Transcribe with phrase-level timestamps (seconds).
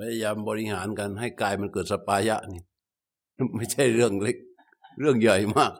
[0.00, 2.62] พยายามบริหารกันให้กายมันเกิดสปายะนี่
[3.56, 4.36] ไม่ใช่เรื่องเล็ก
[5.00, 5.72] เรื่องใหญ่มาก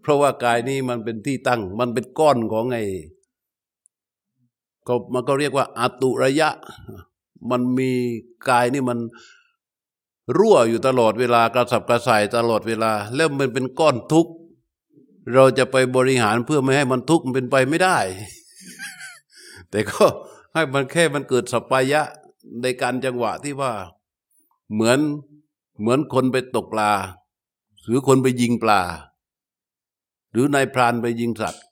[0.00, 2.78] เพราะว่ากายนี้มันเป็นที่ตั้ง มันเป็นก้อนของไง
[4.86, 6.50] ก็มันก็เรียกว่าอาตุระยะ
[7.50, 7.90] มันมี
[8.48, 8.98] กายนี่มัน
[10.38, 14.32] รั่วอยู่ตลอดเวลากระสับกระส่ายตลอดเวลา แล้วมันเป็นก้อนทุกข์
[15.34, 17.98] เราจะไปบริหารเพื่อไม่ให้มันทุกข์มันเป็นไปไม่ได้
[19.70, 20.04] แต่ก็
[20.54, 22.02] ให้มันแค่มันเกิดสปายะ
[22.62, 23.72] ในการจังหวะที่ว่า
[24.72, 24.98] เหมือน
[25.80, 26.92] เหมือนคนไปตกปลา
[27.86, 28.80] หรือคนไปยิงปลา
[30.32, 31.64] หรือนายพรานไปยิงสัตว์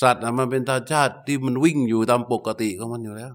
[0.00, 3.32] สัตว์มันเป็นธรรมชาติที่มันวิ่งอยู่ตามปกติของมันอยู่แล้ว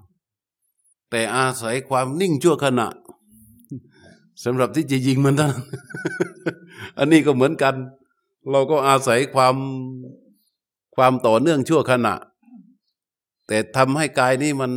[1.10, 2.88] แต่อาศัยความนิ่งชั่วขณะ
[4.44, 5.56] สำหรับที่จะยิงมันท่าน
[6.98, 7.76] อันนี้ก็เหมือนกัน
[8.52, 9.56] เราก็อาศัยความ
[10.96, 12.14] ความต่อเนื่องชั่วขณะ
[13.52, 14.72] แต่ทำให้กายนี้มัน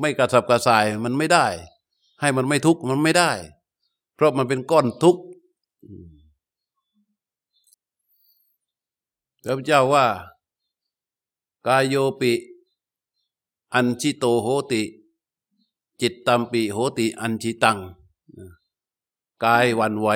[0.00, 1.46] ไม่กระสับกระส่ายมันไม่ได้
[2.20, 3.30] ให้มันไม่ทุกข์มันไม่ได้
[4.14, 5.22] เพราะมันเป็นก้อนทุกข์
[9.44, 10.06] พระเจ้าว่า
[11.68, 12.32] กายโยปิ
[13.74, 14.82] อัญชิโตโหติ
[16.00, 17.78] จิตตัมปิโหติอัญชิตัง
[19.44, 20.08] กายวันไหว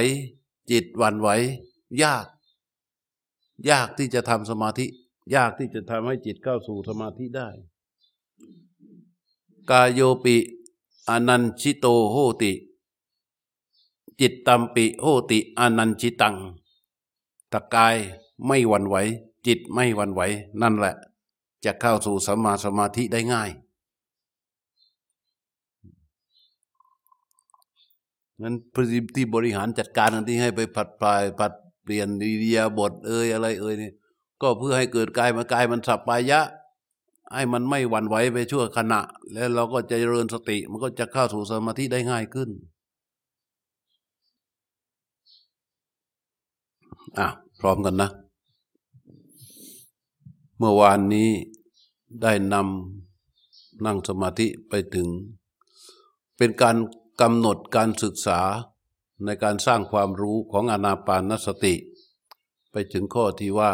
[0.71, 1.29] จิตวันไหว
[2.03, 2.27] ยาก
[3.71, 4.87] ยากที่จะทำสมาธิ
[5.35, 7.51] ยากที่จะทำให้จิตเข้าสู่สมาธิได้
[9.71, 10.37] กายโยปิ
[11.09, 12.53] อนันชิโตโหติ
[14.21, 16.35] จิตตัมปิโหติอนันชิตัง
[17.53, 17.97] ตะกาย
[18.47, 18.97] ไม่หวั่นไหว
[19.47, 20.21] จิตไม่หวั่นไหว
[20.61, 20.95] นั่นแหละ
[21.65, 23.51] จะเข้าสู่สัมมาสมาธิได้ง่าย
[28.43, 31.53] นั้นพฤติที่บริหารจัดการที่ให้ไปผัดปลายผัด
[31.83, 33.91] เปลี่ยนดีเดียบทเอ่ยอะไรเอ่ยนี่
[34.43, 36.41] ก็เพื่อให้เกิดกายมากายมันสับปายะ
[37.35, 39.01] ให้มันไม่หวั่นไหวไปชั่วขณะ
[39.33, 42.51] แล้วเราก็จะเจริญสติ มันก็จะเข้าสู่สมาธิได้ง่ายขึ้น
[47.19, 47.27] อะ
[47.61, 48.11] พร้อมกันนะ
[50.59, 51.29] เมื่อวานนี้
[52.23, 55.09] ได้นำนั่งสมาธิไปถึง
[56.37, 56.77] เป็นการ
[57.21, 58.41] กำหนดการศึกษา
[59.25, 61.75] ในการสร้างความรู้ของอนาปานสติ
[62.71, 63.73] ไปถึงข้อที่ว่า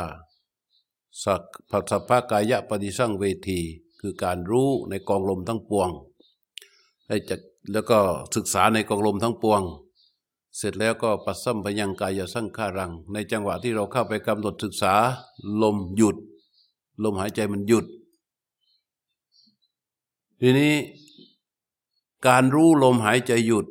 [1.22, 3.60] สักผัสภากายะปฏิสั่งเวที
[4.00, 5.90] คือการรู้ในกองลมทั้งปวง
[7.08, 7.36] ให้จั
[7.72, 7.98] แล้วก็
[8.34, 9.62] ศึกษาในกองลมทั้งปวง
[10.56, 14.94] เสร็จแล้วก็ปัสสัมพยังกายสังขารัง ในจังหวะที่เราเข้าไปกำหนดศึกษา
[15.62, 16.16] ลมหยุด
[17.02, 17.86] ลมหายใจมันหยุด
[20.40, 20.74] ทีนี้
[22.26, 23.66] การรู้ลมหายใจหยุด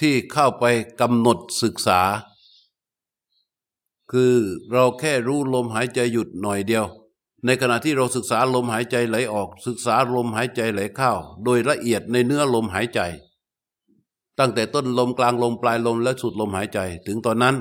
[0.00, 0.64] ที่เข้าไป
[1.00, 2.00] กำหนดศึกษา
[4.12, 4.34] คือ
[4.72, 6.86] เราแค่รู้ลมหายใจหยุดหน่อยเดียว
[7.44, 11.12] ในขณะที่เราศึกษาลมหายใจไหลออก ศึกษาลมหายใจไหลเข้า
[11.44, 13.00] โดยละเอียดในเนื้อลมหายใจ
[14.38, 17.56] ตั้งแต่ต้นลมกลางลมปลายลมและสุดลมหายใจ ถึงตอนนั้น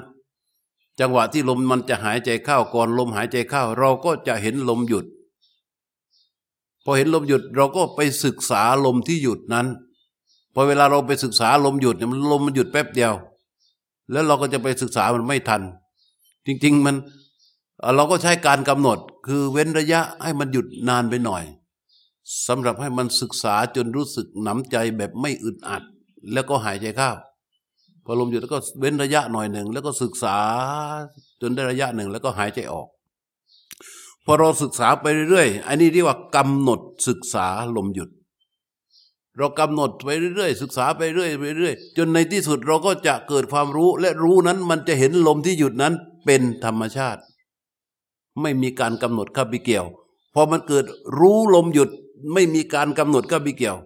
[1.00, 5.06] จังหวะที่ลมมันจะหายใจเข้าก่อนลมหายใจเข้า เราก็จะเห็นลมหยุด
[6.84, 9.68] พอเห็นลมหยุดเราก็ไปศึกษาลมที่หยุดนั้น
[10.54, 13.14] พอเวลาเราไปศึกษาลมหยุดเนี่ยมันลมมันหยุดแป๊บเดียว
[14.12, 15.62] แล้วเราก็จะไปศึกษามันไม่ทัน
[16.46, 16.96] จริง ๆ มัน
[17.96, 21.44] เราก็ใช้การกำหนด คือเว้นระยะให้มันหยุดนานไปหน่อย
[22.48, 25.84] สำหรับให้มันศึกษาจนรู้สึกหนำใจแบบไม่อึดอัด
[26.34, 27.10] แล้วก็หายใจเข้า
[28.06, 30.38] พอลมหยุดแล้วก็เว้นระยะหน่อยหนึ่ง แล้วก็ศึกษา
[31.42, 32.88] จนได้ระยะหนึ่ง แล้วก็หายใจออก
[34.26, 38.10] พอเราศึกษาไปเรื่อยๆ อันนี้เรียกว่ากำหนดศึกษาลมหยุด
[39.38, 45.94] เรากำหนดไปเรื่อยๆ ศึกษาไปเรื่อยไปเรื่อยจนในที่สุดเราก็จะเกิดความรู้และรู้นั้นมันจะเห็นลมที่หยุดนั้น
[46.26, 47.22] เป็นธรรมชาติ
[48.42, 49.86] ไม่มีการกำหนดข้าบิเกี่ยว
[50.34, 50.86] พอมันเกิด
[51.20, 51.90] รู้ลมหยุด
[52.34, 53.78] ไม่มีการกำหนดข้าบิเกี่ยว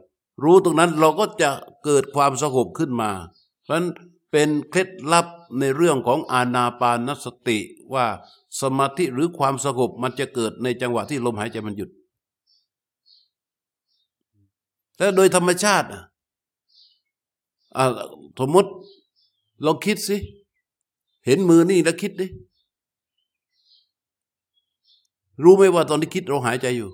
[0.43, 1.49] รู้ตรงนั้นเราก็จะ
[1.85, 3.11] เกิดความสงบขึ้นมา
[3.63, 3.87] เพราะฉะนั้น
[4.31, 5.27] เป็นเคล็ดลับ
[5.59, 7.59] ในเรื่องของอานาปานสติ
[7.93, 8.05] ว่า
[8.61, 11.89] สมาธิหรือความสงบมันจะเกิดในจังหวะที่ลมหายใจมันหยุด
[14.97, 16.03] แต่โดยธรรมชาติอะ
[18.39, 18.71] สมมติ
[19.65, 20.17] ลองคิดสิ
[21.25, 22.27] เห็นมือนี่แล้วคิดดิ
[25.43, 26.89] รู้ไหมว่าตอนที่คิดเราหายใจอยู่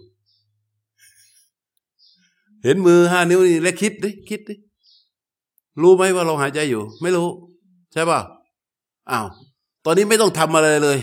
[2.63, 4.55] เห็นมือห้านิ้วนี่แล้วคิดดิ คิดดิ
[5.81, 7.27] รู้ไหมว่าเราหายใจอยู่ ไม่รู้
[7.91, 8.19] ใช่ป่ะ
[9.11, 9.27] อ้าว
[9.85, 10.97] ตอนนี้ไม่ต้องทำอะไรเลย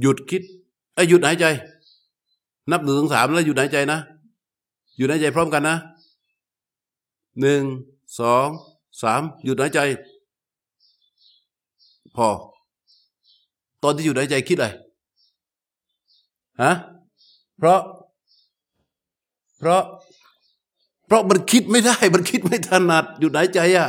[0.00, 0.42] หยุดคิด
[0.94, 1.46] ไอ้หยุดหายใจ
[2.70, 3.98] นับหนึ่งถึงสามแล้วหยุดหายใจนะ
[4.96, 5.76] หยุดหายใจพร้อมกันนะ
[7.40, 7.62] หนึ่ง
[8.20, 8.48] สอง
[9.02, 9.80] สามหยุดหายใจ
[12.16, 12.28] พอ
[13.82, 14.66] ตอนที่หยุดหายใจคิดอะไร
[16.62, 16.72] ฮะ
[17.58, 17.80] เพราะ
[19.58, 19.82] เพราะ
[21.06, 23.88] เพราะมันคิดไม่ได้ มันคิดไม่ถนัดหยุดหายใจอะ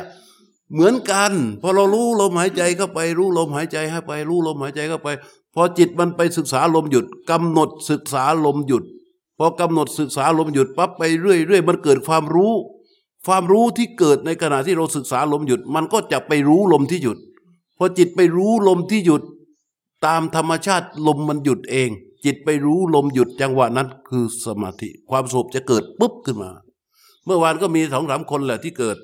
[0.74, 1.32] เหมือนกัน
[1.62, 5.10] พอเรารู้ลมหายใจเข้าไป รู้ลมหายใจให้ไป รู้ลมหายใจเข้าไป
[5.54, 8.84] พอจิตมันไปศึกษาลมหยุดกำหนดศึกษาลมหยุด
[9.38, 12.54] พอกำหนดศึกษาลมหยุดปั๊บไปเรื่อยเรื่อยมันเกิดความรู้
[13.26, 17.18] ความรู้ที่เกิดในขณะที่เราศึกษาลมหยุด มันก็จะไปรู้ลมที่หยุด
[17.78, 19.24] พอจิตไปรู้ลมที่หยุด
[20.06, 21.90] ตามธรรมชาติลมมันหยุดเอง
[22.26, 26.52] จิตไปรู้ลมหยุดจังหวะนั้นคือสมาธิ ความสงบจะเกิดปุ๊บขึ้นมา
[27.26, 28.98] เมื่อวานก็มีสองสามคนแหละที่เกิด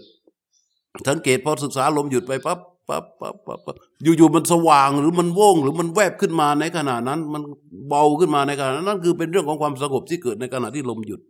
[1.08, 2.60] สังเกตพอศึกษาลมหยุดไปปั๊บ
[2.90, 3.36] ปั๊บปั๊บ
[3.66, 7.42] ปั๊บอยู่ๆมันสว่างหรือมันโว่งหรือมันแวบขึ้นมาในขณะนั้น มัน
[7.90, 11.22] เบาขึ้นมาในขณะนั้นนั่นคือเป็นเรื่องของความสงบที่เกิดในขณะที่ลมหยุด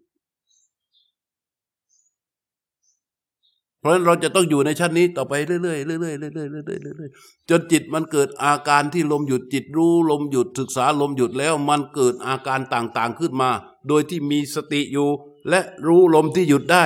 [3.82, 13.50] เพราะฉะนั้นเราจะต้องอยู่ในชั้นนี้ต่อไปเรื่อยๆเรื่อยๆเรื่อยๆเรื่อยๆเรื่อยๆเรื่อยๆจนจิตมันเกิดอาการที่ลมหยุดจิตรู้ลมหยุดศึกษาลมหยุดแล้วมันเกิดอาการต่างๆขึ้นมา
[13.88, 15.10] โดยที่มีสติอยู่
[15.50, 16.86] และรู้ลมที่หยุดได้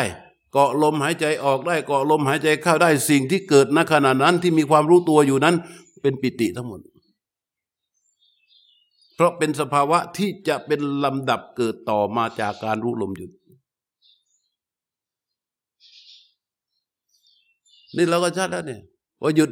[0.51, 5.55] เกาะลมหายใจออกได้เกาะลมหายใจเข้าได้สิ่งที่เกิดณขณะนั้นที่มีความรู้ตัวอยู่นั้น
[6.01, 6.79] เป็นปิติทั้งหมด
[9.15, 13.31] เพราะเป็นสภาวะที่จะเป็นลำดับเกิดต่อมาจากการรู้ลมหยุด
[17.95, 18.81] นี่เราก็ชัดแล้วเนี่ย
[19.19, 19.49] พอหยุด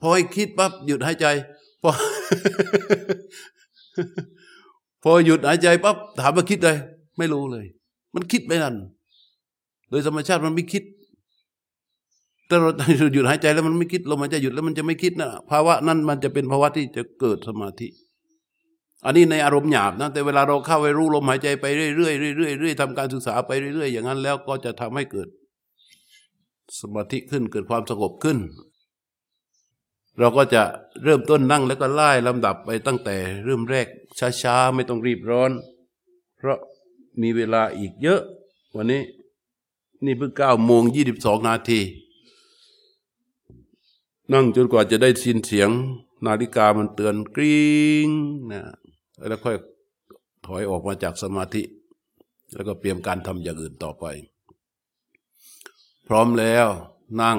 [0.00, 1.26] พอให้คิดปั๊บหยุดหายใจ
[1.82, 1.90] พอ
[5.02, 6.70] พอหยุดหายใจปั๊บถามว่าคิดอะไร
[7.18, 7.66] ไม่รู้เลย
[8.14, 8.74] มันคิดไม่ทัน
[9.90, 10.84] โดยธรรมชาติมันไม่คิด
[12.48, 12.70] ถ้าเรา
[13.14, 17.88] หยุดหายใจแล้วมันไม่คิดลมหายใจหยุดแล้วมันจะไม่คิดนะภาวะนั้นมันจะเป็นภาวะที่จะเกิดสมาธิ
[19.06, 25.28] อันนี้ในอารมณ์หยาบนะแต่เวลาเราเข้าไปรู้ลมหายใจไปเรื่อยๆเรื่อยๆเรื่อยๆทำการศึกษาไปเรื่อยๆอย่างนั้นแล้วก็จะทำให้เกิด
[26.80, 28.38] สมาธิขึ้นเกิดความสงบขึ้น
[30.18, 30.62] เราก็จะ
[31.02, 33.86] เริ่มต้นนั่งแล้วก็ไล่ลำดับไปตั้งแต่เริ่มแรก
[34.42, 35.50] ช้าๆ ไม่ต้องรีบร้อน
[36.36, 36.58] เพราะ
[37.22, 38.20] มีเวลาอีกเยอะ
[38.76, 39.02] วันนี้
[40.04, 41.80] นี่เพิ่งเก้าโมงยี่สิบสองนาที
[44.32, 45.70] นั่งจนกว่าจะได้ยินเสียง
[46.26, 47.68] นาฬิกามันเตือนกริ๊
[48.06, 48.08] ง
[48.52, 48.62] นะ
[49.28, 49.56] แล้วค่อย
[50.46, 51.62] ถอยออกมาจากสมาธิ
[52.54, 54.04] แล้วก็เตรียมการทำอย่างอื่นต่อไป
[56.06, 56.68] พร้อมแล้ว
[57.20, 57.38] นั่ง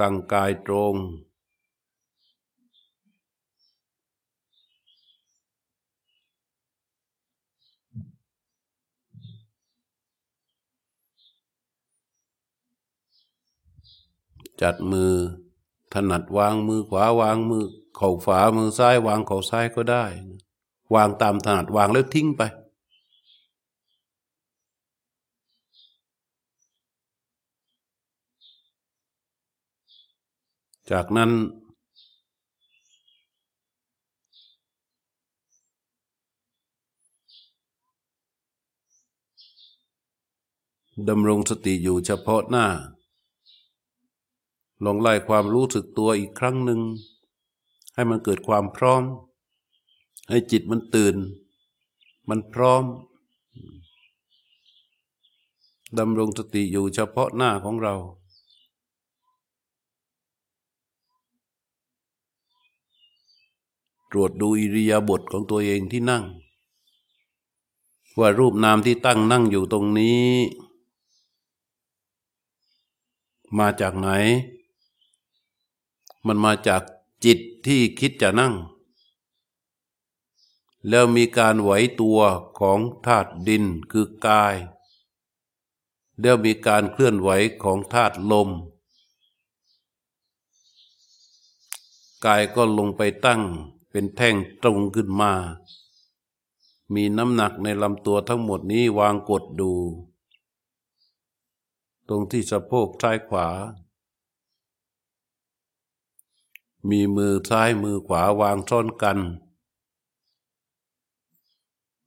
[0.00, 0.94] ตั้งกายตรง
[14.62, 15.12] จัดมือ
[15.92, 17.64] ถนัดวางมือขวาวางมือ
[17.96, 20.04] เข่าฝามือซ้ายวางเข่าซ้ายก็ได้
[20.94, 22.42] วางตามถนัดวางแล้วทิ้งไป
[30.90, 31.30] จากนั้น
[41.08, 42.66] ดำรงสติอยู่เฉพาะหน้า
[44.84, 46.80] ลองไล่ความรู้สึกตัวอีกครั้งหนึ่ง
[47.94, 49.02] ให้มันเกิดความพร้อม
[50.30, 51.16] ให้จิตมันตื่น
[52.28, 52.84] มันพร้อม
[55.98, 57.94] ดำรงสติอยู่เฉพาะหน้าของเรา
[64.16, 66.24] รวจดูอิริยาบถของตัวเองที่นั่ง
[68.18, 70.26] ว่ารูปนามที่ตั้งนั่งอยู่ตรงนี้
[73.58, 74.08] มาจากไหน
[76.26, 76.82] มันมาจาก
[77.24, 78.54] จิตที่คิดจะนั่ง
[80.88, 82.20] แล้วมีการไหวตัว
[82.58, 84.54] ของธาตุดินคือกาย
[86.20, 87.30] แล้วมีการเคลื่อนไหว
[87.62, 88.50] ของธาตุลม
[92.24, 93.42] กายก็ลงไปตั้ง
[93.98, 95.32] เป็นแท่งตรงขึ้นมา
[96.94, 99.72] มีน้ำหนักในลำตัวทั้งหมดนี้วางกดดู
[102.08, 103.48] ตรงที่สะโพกซ้ายขวา
[106.88, 109.18] มีมือซ้ายมือขวาวางซ้อนกัน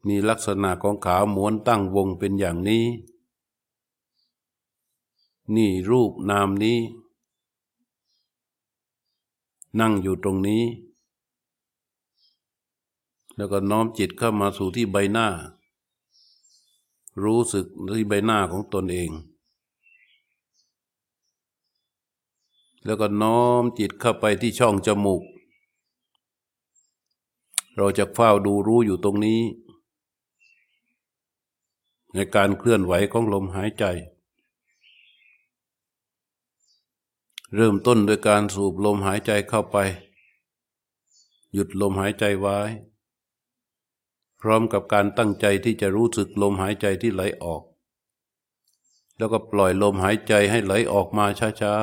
[0.08, 2.86] มีลักษณะของขาหมวนตั้งวงเป็นอย่างนี้
[5.55, 6.79] นี่รูปนามนี้
[9.79, 10.63] นั่งอยู่ตรงนี้
[13.39, 15.27] แล้วก็น้อมจิตเข้ามาสู่ที่ใบหน้า
[17.24, 17.65] รู้สึก
[17.96, 19.12] ที่ใบหน้าของตนเอง
[22.86, 25.24] แล้วก็น้อมจิตเข้าไปที่ช่องจมูก
[27.77, 29.41] เราจะเฝ้าดูรู้อยู่ตรงนี้
[32.13, 33.86] ในการเคลื่อนไหวของลมหายใจ
[37.55, 39.77] เริ่มต้นโดยการสูบลมหายใจเข้าไป
[41.53, 42.58] หยุดลมหายใจไว้
[44.41, 47.63] พร้อมกับการตั้งใจที่จะรู้สึกลมหายใจที่ไหลออก
[49.17, 51.25] แล้วก็ปล่อยลมหายใจให้ไหลออกมา
[51.62, 51.75] ช้า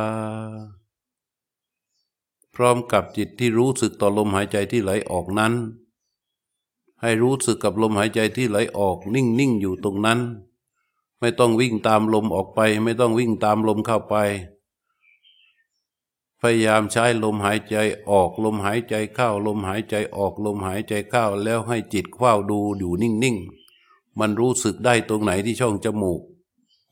[0.83, 5.53] ๆ พร้อมกับจิตที่รู้สึกต่อลมหายใจที่ไหลออกนั้น
[7.03, 10.21] ให้รู้สึกกับลมหายใจที่ไหลออกนิ่งๆอยู่ตรงนั้น
[11.21, 14.15] ไม่ต้องวิ่งตามลมออกไป ไม่ต้องวิ่งตามลมเข้าไป
[16.53, 17.77] ยายามใช้ลมหายใจ
[18.11, 26.21] ออกลมหายใจเข้าลมหายใจออกลมหายใจเข้าแล้วให้จิตเฝ้าดูอยู่นิ่งๆ มันรู้สึกได้ตรงไหนที่ช่องจมูก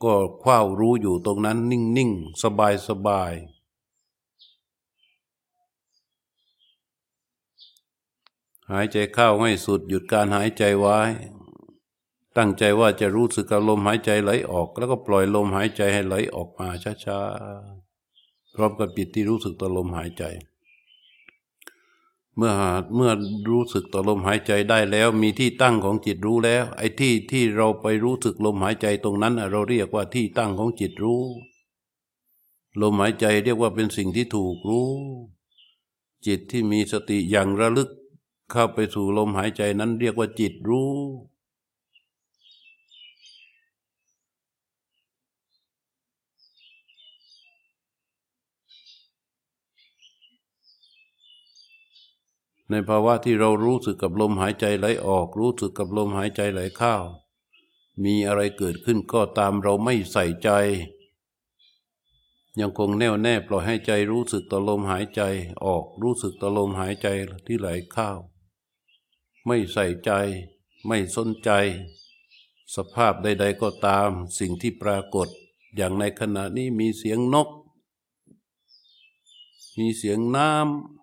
[0.04, 2.42] ก็เฝ้ารู้อยู่ตรงนั้นนิ่งๆ
[2.88, 3.54] สบายๆ
[8.70, 10.98] หายใจเข้าให้สุดหยุดการหายใจไว้
[12.36, 16.68] ตั้งใจว่าจะรู้สึกกับลมหายใจไหลออก แล้วก็ปล่อยลมหายใจให้ไหลออกมา
[17.04, 17.83] ช้าๆ
[18.54, 20.24] พร้อมกับจิตที่รู้สึกต่อลมหายใจ
[22.36, 22.52] เมื่อ
[22.94, 23.12] เมื่อ
[23.50, 31.22] รู้สึกต่อลมหายใจได้แล้วมีที่ตั้งของจิตรู้แล้ว ไอ้ที่ที่เราไปรู้สึกลมหายใจตรงนั้น เราเรียกว่าที่ตั้งของจิตรู้
[32.80, 34.90] ลมหายใจเรียกว่าเป็นสิ่งที่ถูกรู้
[36.26, 37.90] จิตที่มีสติอย่างระลึก
[38.50, 40.92] เข้าไปสู่ลมหายใจนั้นเรียกว่าจิตรู้
[52.74, 56.94] ในภาวะที่เรารู้สึกกับลมหายใจไหลออก รู้สึกกับลมหายใจไหลเข้า
[58.04, 60.50] มีอะไรเกิดขึ้นก็ตามเราไม่ใส่ใจ
[62.60, 65.22] ยังคงแน่วแน่ปล่อยให้ใจรู้สึกต่อลมหายใจ
[65.64, 67.06] ออก รู้สึกต่อลมหายใจ
[67.46, 68.10] ที่ไหลเข้า
[69.46, 70.10] ไม่ใส่ใจ
[70.86, 71.50] ไม่สนใจ
[72.74, 75.28] สภาพใด ๆ ก็ตามสิ่งที่ปรากฏ
[75.76, 77.48] อย่างในขณะนี้มีเสียงนก
[79.78, 80.93] มีเสียงน้ำ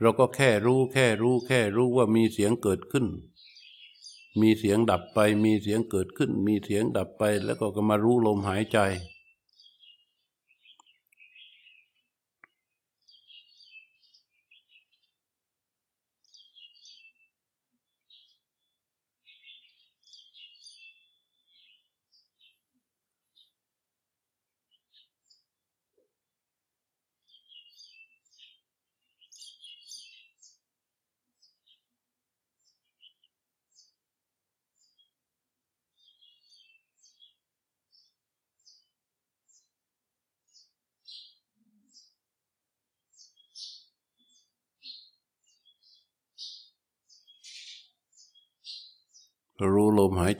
[0.00, 3.06] เราก็แค่รู้แค่รู้แค่รู้ว่ามีเสียงเกิดขึ้น
[4.40, 8.78] มีเสียงดับไป มีเสียงเกิดขึ้น มีเสียงดับไป แล้วก็มารู้ลมหายใจ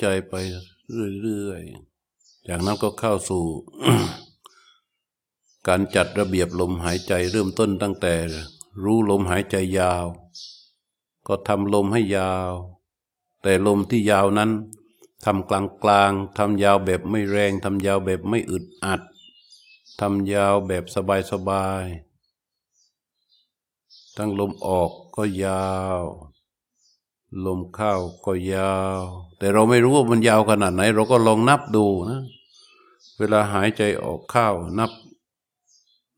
[0.00, 0.35] ใจไป
[1.21, 3.45] เรื่อยๆ จากนั้นก็เข้าสู่
[5.69, 8.15] การจัดระเบียบลมหายใจเริ่มต้นตั้งแต่
[8.83, 10.07] รู้ลมหายใจยาว
[11.26, 12.53] ก็ทำลมให้ยาว
[13.43, 14.50] แต่ลมที่ยาวนั้น
[15.25, 19.00] ทำกลางกลางทำยาวแบบไม่แรงทำยาวแบบไม่อึดอัด
[20.00, 21.85] ทำยาวแบบสบายสบาย
[24.17, 26.03] ทั้งลมออกก็ยาว
[27.45, 29.02] ลมเข้าก็ยาว
[29.38, 32.21] แต่เราไม่รู้ว่ามันยาวขนาดไหน เราก็ลองนับดูนะ
[33.18, 34.90] เวลาหายใจออกเข้านับ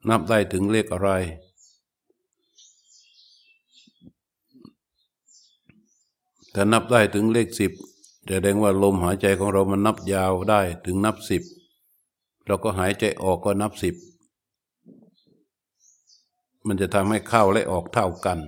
[0.08, 1.10] นับได้ถึงเลขอะไร
[6.54, 7.72] ถ้านับได้ถึงเลขสิบ
[8.28, 11.42] แสดงว่าลมหายใจของเรามันนับยาวได้ถึงนับสิบ
[12.46, 13.94] เราก็หายใจออกก็นับสิบ
[16.66, 18.38] มันจะทำให้เข้าและออกเท่ากัน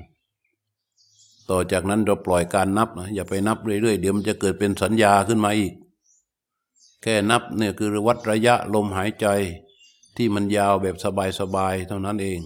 [1.50, 5.72] ต่อจากนั้นเราปล่อยการนับนะอย่าไปนับเรื่อยๆ เดี๋ยวมันจะเกิดเป็นสัญญาขึ้นมาอีก
[7.02, 9.26] แค่นับเนี่ยคือวัดระยะลมหายใจ
[10.16, 10.96] ที่มันยาวแบบ
[11.40, 12.40] สบายๆเท่านั้นเอง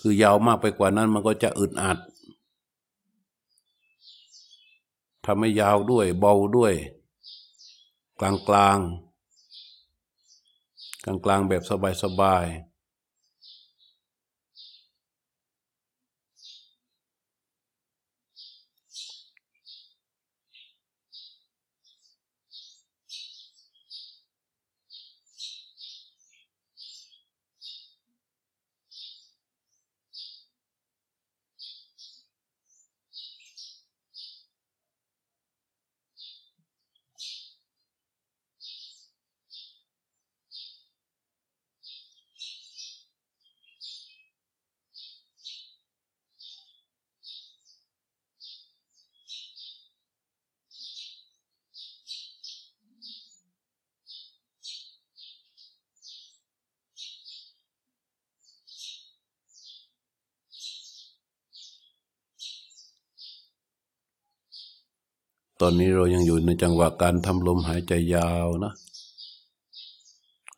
[0.00, 1.98] คือยาวมากไปกว่านั้นมันก็จะอึดอัด
[5.24, 6.74] ทำให้ยาวด้วยเบาด้วย
[8.20, 8.78] กลางกลาง
[11.04, 11.62] กลางกลางแบบ
[12.02, 12.69] สบายๆ
[65.60, 68.72] ตอนนี้เรายังอยู่ในจังหวะการทำลมหายใจยาวนะ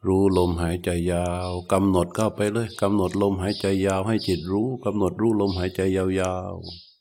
[0.07, 6.92] รู้ลมหายใจยาวกำหนดเข้าไปเลยกำหนดลมหายใจยาวให้จิตรู้กำหนดรู้ลมหายใจยาวๆ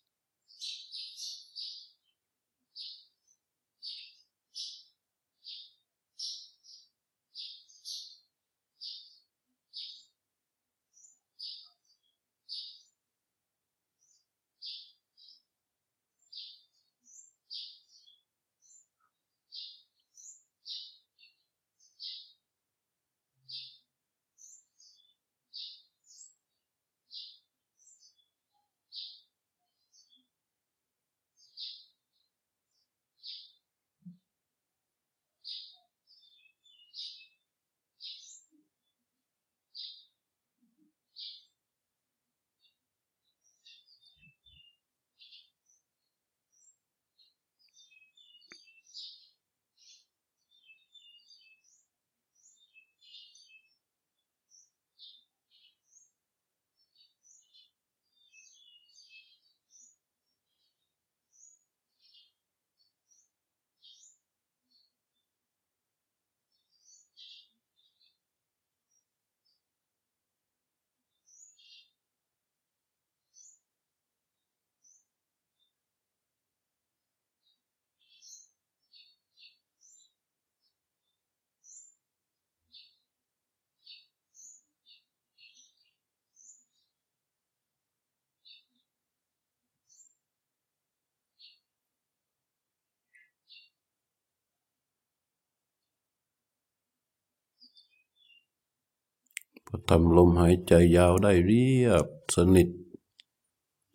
[99.93, 102.05] ทำลมหายใจยาวได้เรียบ
[102.36, 102.67] สนิท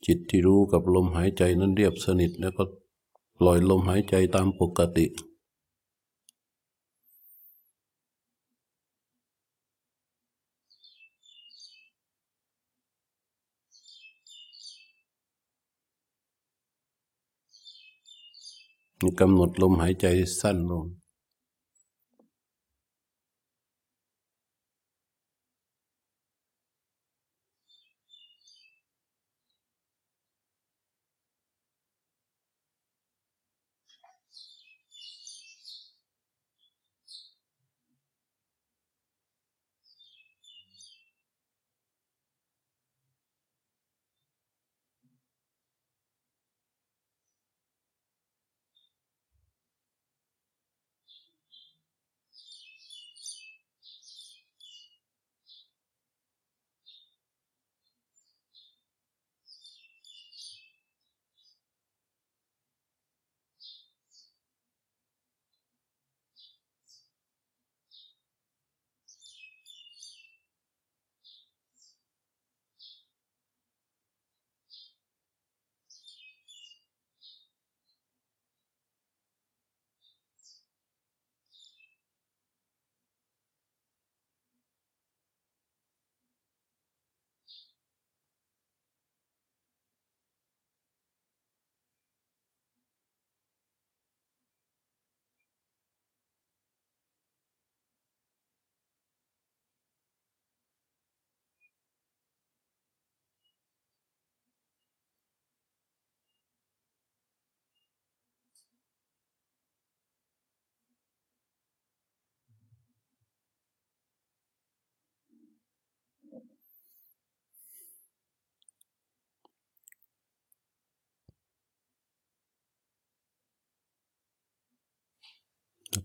[0.07, 2.65] จิตที่รู้กับลมหายใจนั้นเรียบสนิทแล้วก็
[3.39, 5.07] ปล่อยลมหายใจตามปกติ
[19.21, 20.07] กำหนดลมหายใจ
[20.41, 20.85] สั้นลง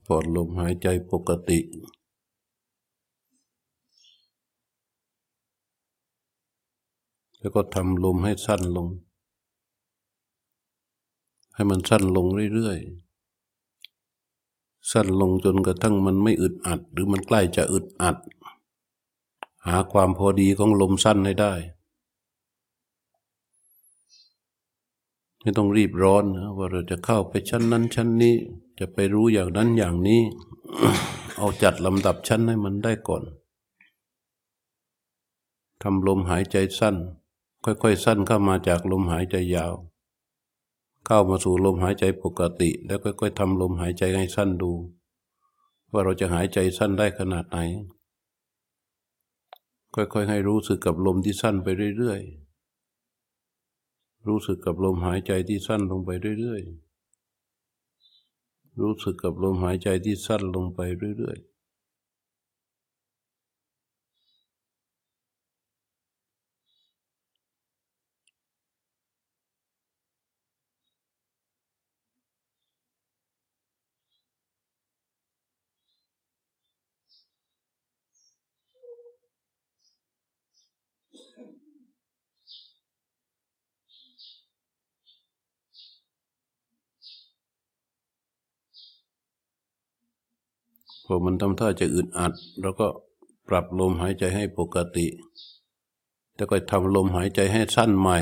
[0.06, 1.60] ปลอดลมหายใจปกติ
[7.39, 8.88] แล้วก็ทำลมให้สั้นลง
[11.54, 18.17] ให้มันสั้นลงเรื่อยๆ สั้นลงจนกระทั่งมันไม่อึดอัด หรือมันใกล้จะอึดอัด
[19.65, 21.54] หาความพอดีของลมสั้นให้ได้
[25.41, 28.36] ไม่ต้องรีบร้อนนะว่าเราจะเข้าไปชั้นนั้นชั้นนี้
[28.80, 30.21] จะไปรู้อย่างนั้นอย่างนี้
[31.38, 33.23] เอาจัดลำดับชั้นให้มันได้ก่อน
[35.84, 36.95] ทำลมหายใจสั้น
[37.65, 39.73] ค่อยๆ สั้นเข้ามาจากลมหายใจยาว
[41.06, 44.71] เข้ามาสู่ลมหายใจปกติ แล้วค่อยๆทำลมหายใจให้สั้นดู
[45.91, 47.58] ว่าเราจะหายใจสั้นได้ขนาดไหน
[49.95, 52.40] ค่อยๆ ให้รู้สึกกับลมที่สั้นไปเรื่อยๆ
[54.28, 60.80] รู้สึกกับลมหายใจที่สั้นลงไปเรื่อยๆ รู้สึกกับลมหายใจที่สั้นลงไป
[61.18, 61.51] เรื่อยๆ
[91.13, 92.88] พอมันทำท่าจะอึดอัดเราก็
[93.47, 95.08] ปรับลมหายใจให้ปกติ
[96.36, 98.17] แล้วก็ทำลมหายใจให้สั้นใหม่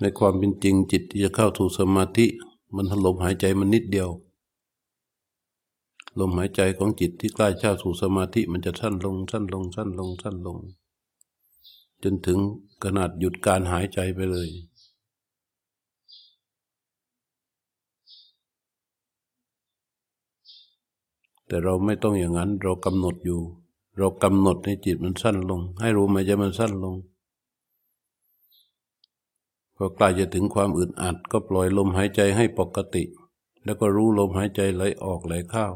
[0.00, 2.26] ในความเป็นจริงจิตที่จะเข้าสู่สมาธิ
[2.74, 4.10] มันลมหายใจมันนิดเดียว
[6.18, 10.58] ลมหายใจของจิตที่ใกล้เข้าสู่สมาธิมันจะสั้นลงสั้นลงสั้นลงสั้นลง
[12.02, 12.38] จนถึง
[12.84, 14.48] ขนาดหยุดการหายใจไปเลย
[21.46, 23.40] แต่เราไม่ต้องอย่างนั้นเรากำหนดอยู่
[23.98, 26.94] เรากำหนดให้จิตมันสั้นลง ให้รู้ไหมจะมันสั้นลง
[29.84, 33.04] พอใกล้จะถึงความอึดอัด ก็ปล่อยลมหายใจให้ปกติ
[33.64, 35.66] แล้วก็รู้ลมหายใจไหลออกไหลเข้า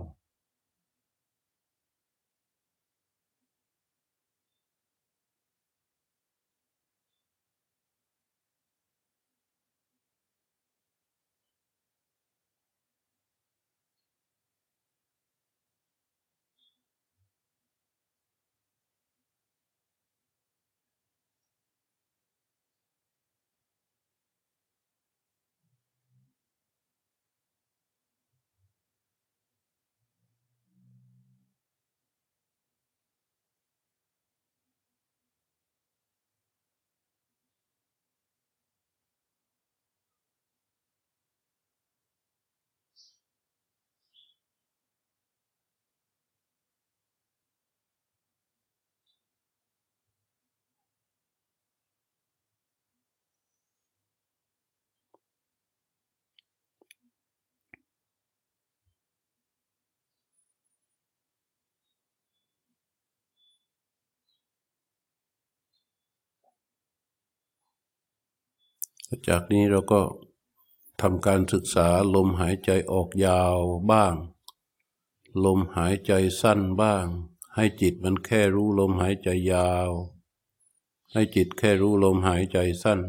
[69.28, 70.00] จากนี้เราก็
[71.00, 73.58] ทำการศึกษาลมหายใจออกยาว
[73.90, 74.14] บ้าง
[75.44, 77.06] ลมหายใจสั้นบ้าง
[77.54, 79.90] ให้จิตมันแค่รู้ลมหายใจยาว
[81.12, 83.00] ให้จิตแค่รู้ลมหายใจสั้น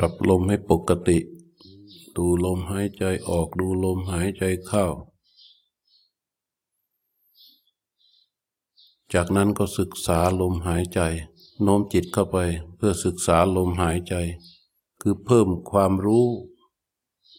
[0.00, 1.18] ปรับลมให้ปกติ
[2.16, 4.86] ดูลมหายใจออกดูลมหายใจเข้า
[9.12, 11.00] จากนั้นก็ศึกษาลมหายใจ
[11.62, 12.38] โน้มจิตเข้าไป
[12.76, 14.14] เพื่อศึกษาลมหายใจ
[15.00, 16.26] คือเพิ่มความรู้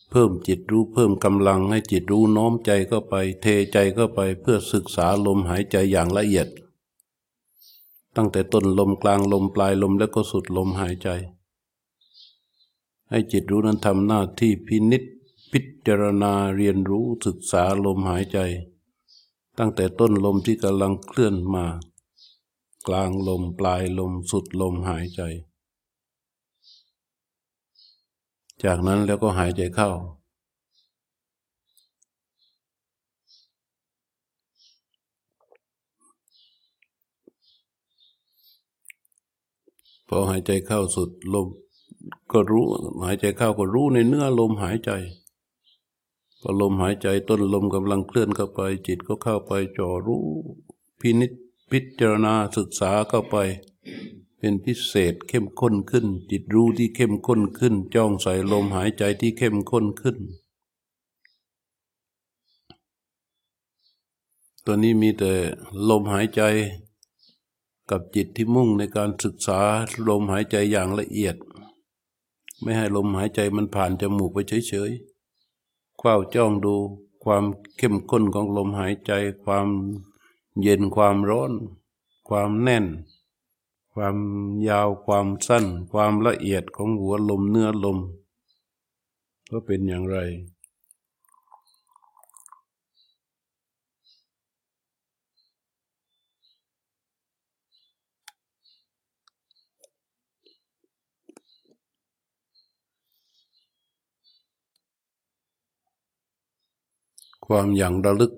[0.10, 6.48] เพิ่มจิตรู้เพิ่มกำลังให้จิตรู้น้อมใจเข้าไป เทใจเข้าไปเพื่อศึกษาลมหายใจอย่างละเอียด
[8.16, 11.10] ตั้งแต่ต้นลมกลางลมปลายลมแล้วก็สุดลมหายใจ
[13.10, 15.04] ให้จิตรู้นั้นทำหน้าที่พินิษ
[15.52, 18.40] พิจารณาเรียนรู้ศึกษาลมหายใจ
[19.58, 21.66] ตั้งแต่ต้นลมที่กำลังเคลื่อนมา
[22.88, 25.22] กลางลมปลายลมสุดลมหายใจ
[28.64, 29.90] จากนั้นแล้วก็หายใจเข้า
[40.08, 41.48] พอหายใจเข้าสุดลม
[42.32, 42.66] ก็รู้
[43.04, 44.92] หายใจเข้าก็รู้ในเนื้อลมหายใจ
[46.42, 50.26] พอลมหายใจต้นลมกำลังเคลื่อนเข้าไป จิตก็เข้าไปจ่อรู้
[51.00, 51.32] พินิจ
[51.72, 53.36] พิจารณาศึกษาเข้าไป
[54.38, 60.18] เป็นพิเศษเข้มข้นขึ้น จิตรู้ที่เข้มข้นขึ้น จ้องใส่ลมหายใจที่เข้มข้นขึ้น
[64.66, 65.34] ตัวนี้มีแต่
[65.90, 66.42] ลมหายใจ
[67.90, 69.60] กับจิตที่มุ่งในการศึกษา
[70.08, 71.36] ลมหายใจอย่างละเอียด
[72.62, 74.38] ไม่ให้ลมหายใจมันผ่านจมูกไป
[74.70, 76.76] เฉยๆคว้าจ้องดู
[77.24, 77.44] ความ
[77.78, 79.12] เข้มข้นของลมหายใจ
[79.44, 79.68] ความ
[80.62, 81.52] เย็นความร้อน
[82.30, 82.86] ความแน่น
[83.94, 84.16] ความ
[84.68, 87.98] ยาวความสั้น ความละเอียดของหัวลมเนื้อลม
[89.52, 90.18] ก็เป็นอย่างไร
[107.52, 108.34] ความอย่างระลึก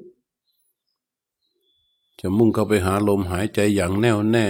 [2.20, 4.48] จะมุ่งเข้าไปหาลมหายใจอย่างแน่วแน่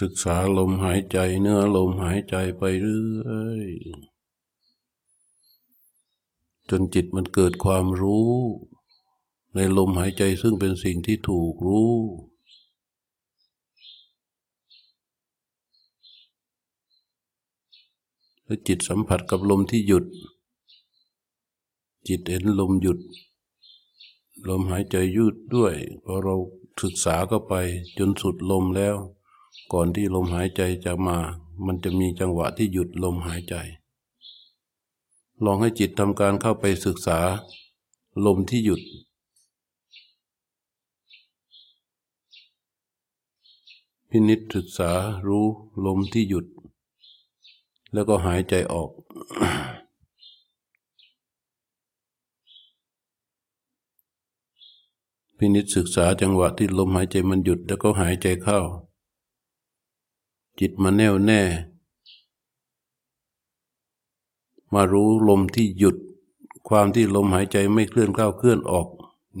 [0.00, 3.30] ศึกษาลมหายใจเนื้อลมหายใจไปเรื่อ
[3.66, 3.68] ย
[6.70, 8.32] จนจิตมันเกิดความรู้
[9.54, 11.94] ในลมหายใจซึ่งเป็นสิ่งที่ถูกรู้
[18.44, 20.04] แล้วจิตสัมผัสกับลมที่หยุด
[22.08, 22.98] จิตเห็นลมหยุด
[24.48, 26.34] ลมหายใจยืดด้วยพอเรา
[26.82, 27.54] ศึกษาเข้าไป
[27.98, 28.96] จนสุดลมแล้ว
[29.72, 31.18] ก่อนที่ลมหายใจจะมา
[31.66, 33.54] มันจะมีจังหวะที่หยุดลมหายใจ
[35.44, 37.18] ลองให้จิตทำการเข้าไปศึกษา
[38.26, 38.82] ลมที่หยุด
[44.10, 44.90] พินิจศึกษา
[45.28, 45.46] รู้
[45.86, 46.46] ลมที่หยุด
[47.92, 48.90] แล้วก็หายใจออก
[55.38, 58.60] พินิจศึกษาจังหวะที่ลมหายใจมันหยุดแล้วก็หายใจเข้า
[60.60, 61.40] จิตมาแน่วแน่
[64.74, 65.96] มารู้ลมที่หยุด
[66.68, 68.88] ความที่ลมหายใจไม่เคลื่อนเข้าเคลื่อนออก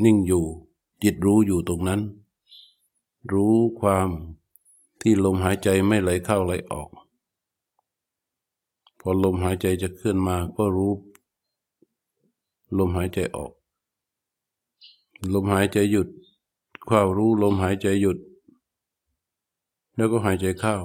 [0.04, 0.44] นิ่งอยู่
[1.02, 2.00] จิตรู้อยู่ตรงนั้น
[3.32, 4.08] รู้ความ
[5.00, 6.88] ที่ลมหายใจไม่ไหลเข้าไหลออก
[9.00, 10.92] พอลมหายใจจะเคลื่อนมาก็รู้
[12.78, 13.52] ลมหายใจออก
[15.32, 16.08] ลมหายใจหยุด
[16.86, 18.18] เข้ารู้ลมหายใจหยุด
[19.96, 20.76] แล้วก็หายใจเข้า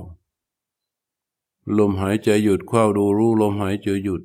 [1.78, 4.22] ลมหายใจหยุดเข้าดูรู้ลมหายใจหยุด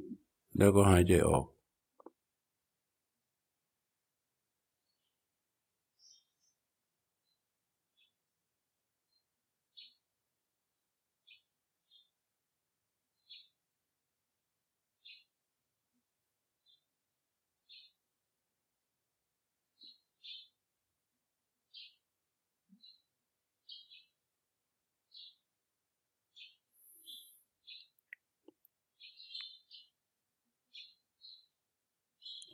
[0.59, 1.45] แล้วก็หายใจออก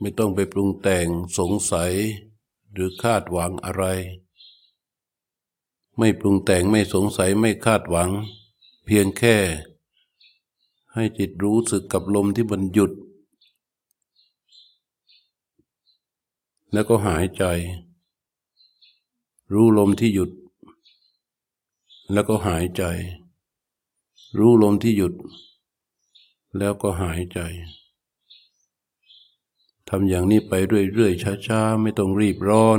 [0.00, 1.06] ไม่ต้องไปปรุงแต่ง
[1.38, 1.92] สงสัย
[2.72, 3.84] หรือคาดหวังอะไร
[5.98, 8.10] ไม่ปรุงแต่งไม่สงสัยไม่คาดหวัง
[8.84, 9.36] เพียงแค่
[10.92, 12.92] ให้จิตรู้สึกกับลมที่มันหยุด
[16.72, 17.44] แล้วก็หายใจ
[19.52, 20.30] รู้ลมที่หยุด
[22.12, 22.82] แล้วก็หายใจ
[24.38, 25.14] รู้ลมที่หยุด
[26.58, 27.38] แล้วก็หายใจ
[29.88, 32.78] ทำอย่างนี้ไปเรื่อยๆช้าๆ ไม่ต้องรีบร้อน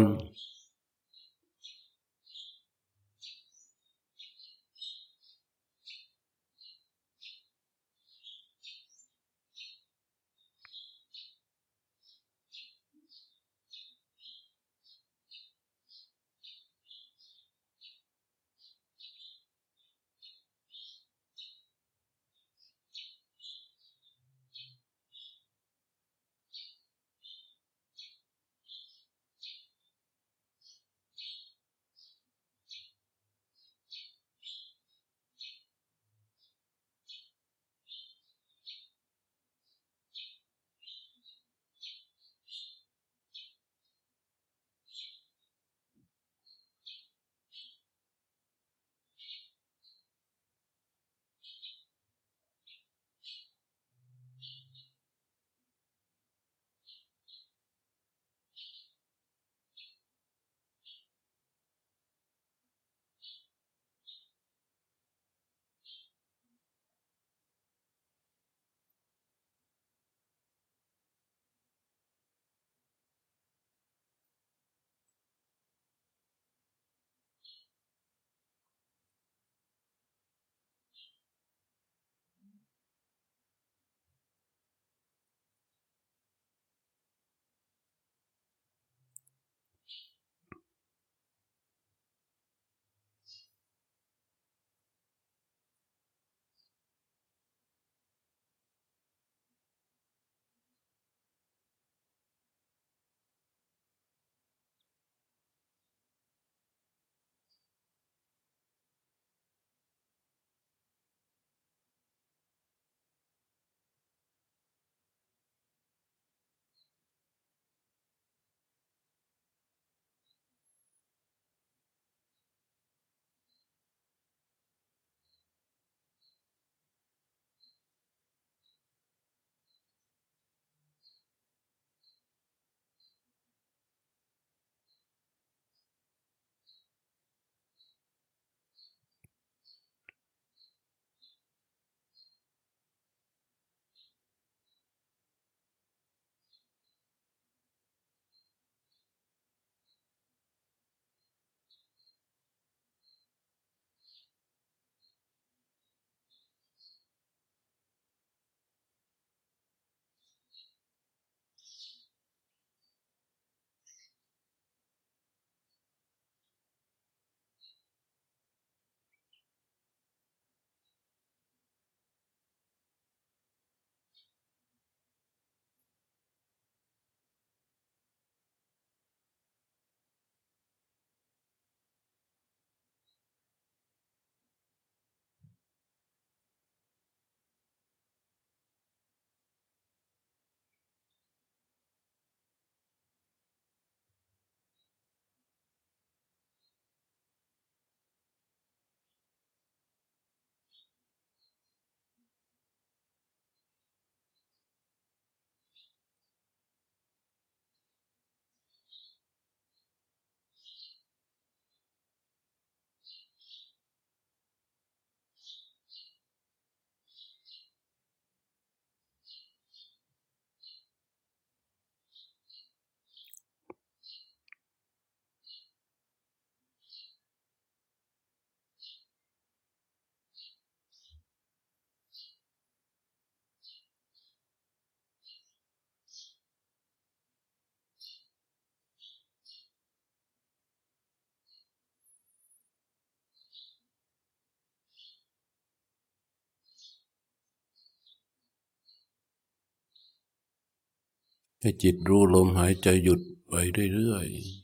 [251.65, 253.53] ให้จิตรู้ลมหายใจหยุดไป
[253.93, 254.55] เรื่อยๆ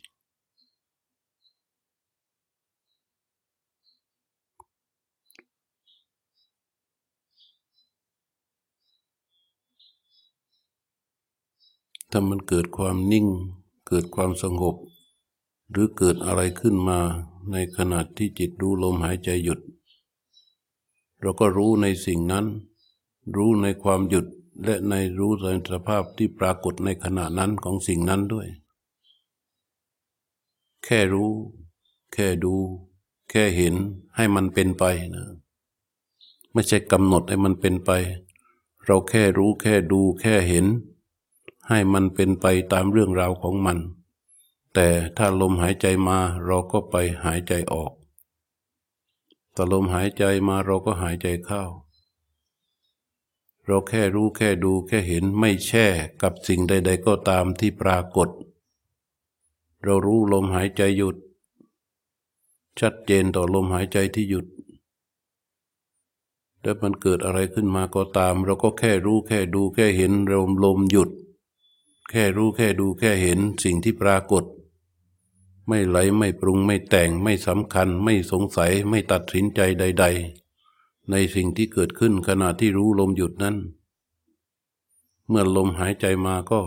[12.12, 13.28] ถ้ามันเกิดความนิ่ง
[13.88, 14.76] เกิดความสงบ
[15.72, 17.00] หรือเกิดอะไรขึ้นมา
[17.52, 19.60] ในขณะที่จิตรู้ลมหายใจหยุด
[21.20, 22.46] เราก็รู้ในสิ่งนั้น
[23.36, 24.28] รู้ในความหยุด
[24.64, 28.48] และในรู้ในสภาพที่ปรากฏในขณะนั้นของสิ่งนั้นด้วย
[30.86, 31.32] แค่รู้
[32.14, 32.56] แค่ดู
[33.30, 33.76] แค่เห็น
[34.16, 34.84] ให้มันเป็นไป
[35.16, 35.26] นะ
[36.54, 37.92] ไม่ใช่กำหนดให้มันเป็นไป
[38.86, 40.66] เราแค่รู้แค่ดูแค่เห็น
[41.70, 43.78] ให้มันเป็นไปตามเรื่องราวของมัน
[44.74, 44.88] แต่
[45.18, 46.96] ถ้าลมหายใจมาเราก็ไป
[47.26, 47.92] หายใจออก
[49.56, 51.64] ถ้าลมหายใจมาเราก็หายใจเข้า
[53.66, 55.86] เราแค่รู้แค่ดูแค่เห็นไม่แช่
[56.22, 58.30] กับสิ่งใด ๆ ก็ตามที่ปรากฏ
[59.84, 61.16] เรารู้ลมหายใจหยุด
[62.80, 64.46] ชัดเจนต่อลมหายใจที่หยุด
[66.62, 71.10] แล้วมันเกิดอะไรขึ้นมาก็ตาม เราก็แค่รู้แค่ดูแค่เห็นลมลมหยุด
[72.10, 74.44] แค่รู้แค่ดูแค่เห็นสิ่งที่ปรากฏ
[75.68, 80.41] ไม่ไหลไม่ปรุงไม่แต่งไม่สำคัญไม่สงสัยไม่ตัดสินใจใด ๆ
[81.12, 83.56] ในสิ่งที่เกิดขึ้นขณะที่รู้ลมหยุดนั้น
[85.28, 86.62] เมื่อลมหายใจมาก็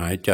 [0.00, 0.30] หายใจ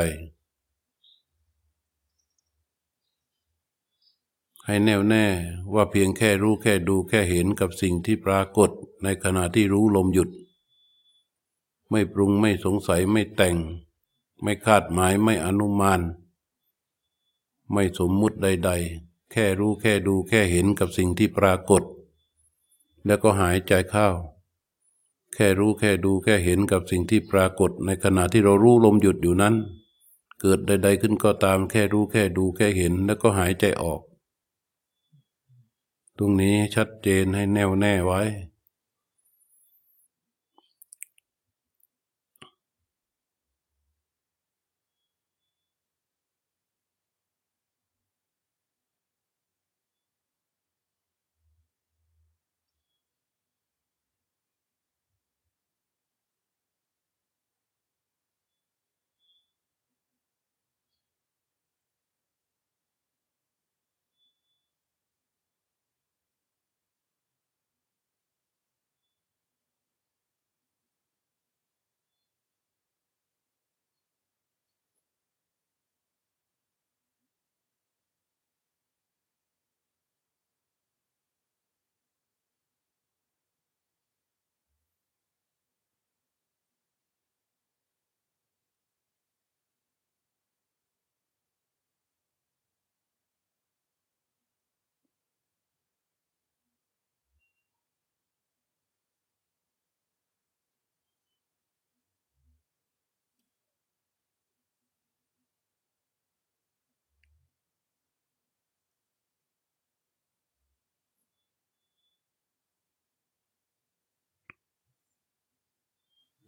[4.64, 5.26] ให้แน่วแน่
[5.74, 8.70] ว่าเพียงแค่รู้แค่ดูแค่เห็นกับสิ่งที่ปรากฏ
[9.02, 10.30] ในขณะที่รู้ลมหยุด
[11.90, 13.56] ไม่ปรุงไม่สงสัยไม่แต่ง
[14.42, 16.00] ไม่คาดหมายไม่อนุมาน
[17.72, 18.70] ไม่สมมุติใด
[19.00, 21.82] ๆ แค่รู้แค่ดูแค่เห็นกับสิ่งที่ปรากฏ
[23.06, 24.08] แล้วก็หายใจเข้า
[25.34, 29.54] แค่รู้แค่ดูแค่เห็นกับสิ่งที่ปรากฏในขณะที่เรารู้ลมหยุดอยู่นั้น
[30.40, 34.00] เกิดใด ๆ ขึ้นก็ตามแค่รู้แค่ดูแค่เห็นแล้วก็หายใจออก
[36.18, 38.22] ตรงนี้ชัดเจนให้แน่วแน่ไว้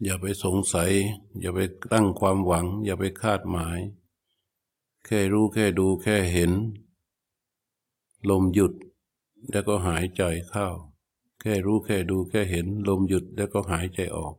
[0.05, 0.91] อย่าไปสงสัย
[1.41, 1.59] อย่าไป
[1.93, 3.79] ตั้งความหวัง อย่าไปคาดหมาย
[5.07, 6.53] แค่รู้แค่ดูแค่เห็น
[8.31, 8.73] ลมหยุด
[9.51, 10.69] แล้วก็หายใจเข้า
[11.41, 14.35] แค่รู้แค่ดูแค่เห็น ลมหยุดแล้วก็หายใจออก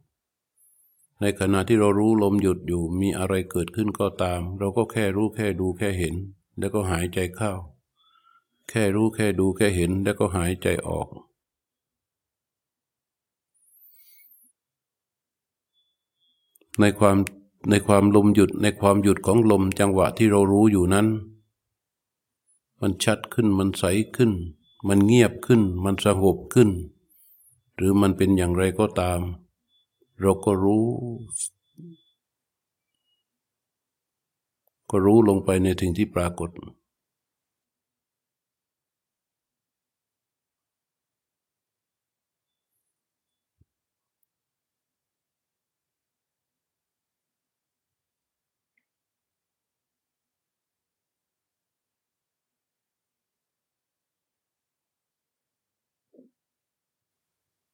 [1.22, 6.16] ในขณะที่เรารู้ลมหยุดอยู่มีอะไรเกิดขึ้นก็ตาม เราก็แค่รู้แค่ดูแค่เห็น
[6.60, 7.53] แล้วก็หายใจเข้า
[8.70, 11.08] แค่รู้แค่ดูแค่เห็น แล้วก็หายใจออก
[16.80, 17.17] ในความ
[17.69, 21.07] ในความลมหยุดในความหยุดของลมจังหวะที่เรารู้อยู่นั้น
[22.82, 23.84] มันชัดขึ้นมันใส
[24.15, 24.32] ขึ้น
[24.88, 26.69] มันเงียบขึ้น มันสงบขึ้น
[27.75, 29.19] หรือมันเป็นอย่างไรก็ตาม
[30.21, 30.86] เราก็รู้
[34.89, 36.49] ก็รู้ลงไปในสิ่งที่ปรากฏ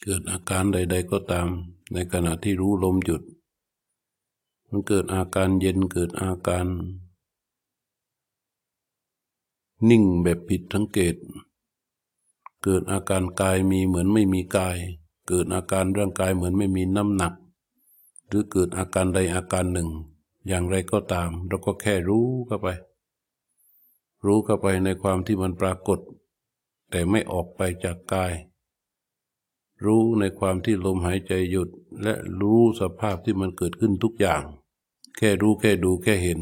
[0.03, 1.47] เกิดอาการใด ๆ ก็ตาม
[1.93, 3.23] ในขณะที่รู้ลมหยุด
[4.67, 6.67] มันเกิดอาการเย็นเกิดอาการ
[9.89, 11.15] นิ่งแบบผิดสังเกต
[12.63, 14.77] เกิดอาการกายมีเหมือนไม่มีกาย
[15.27, 17.33] เกิดอาการร่างกายเหมือนไม่มีน้ำหนัก
[18.27, 19.89] หรือเกิดอาการใดอาการหนึ่ง
[20.47, 22.67] อย่างไรก็ตาม เราก็แค่รู้เข้าไป
[24.25, 25.99] รู้เข้าไปในความที่มันปรากฏ
[26.89, 28.33] แต่ไม่ออกไปจากกาย
[29.86, 31.69] รู้ในความที่ลมหายใจหยุด
[32.03, 34.43] และรู้สภาพที่มันเกิดขึ้นทุกอย่าง
[35.17, 36.39] แค่รู้แค่ดูแค่เห็น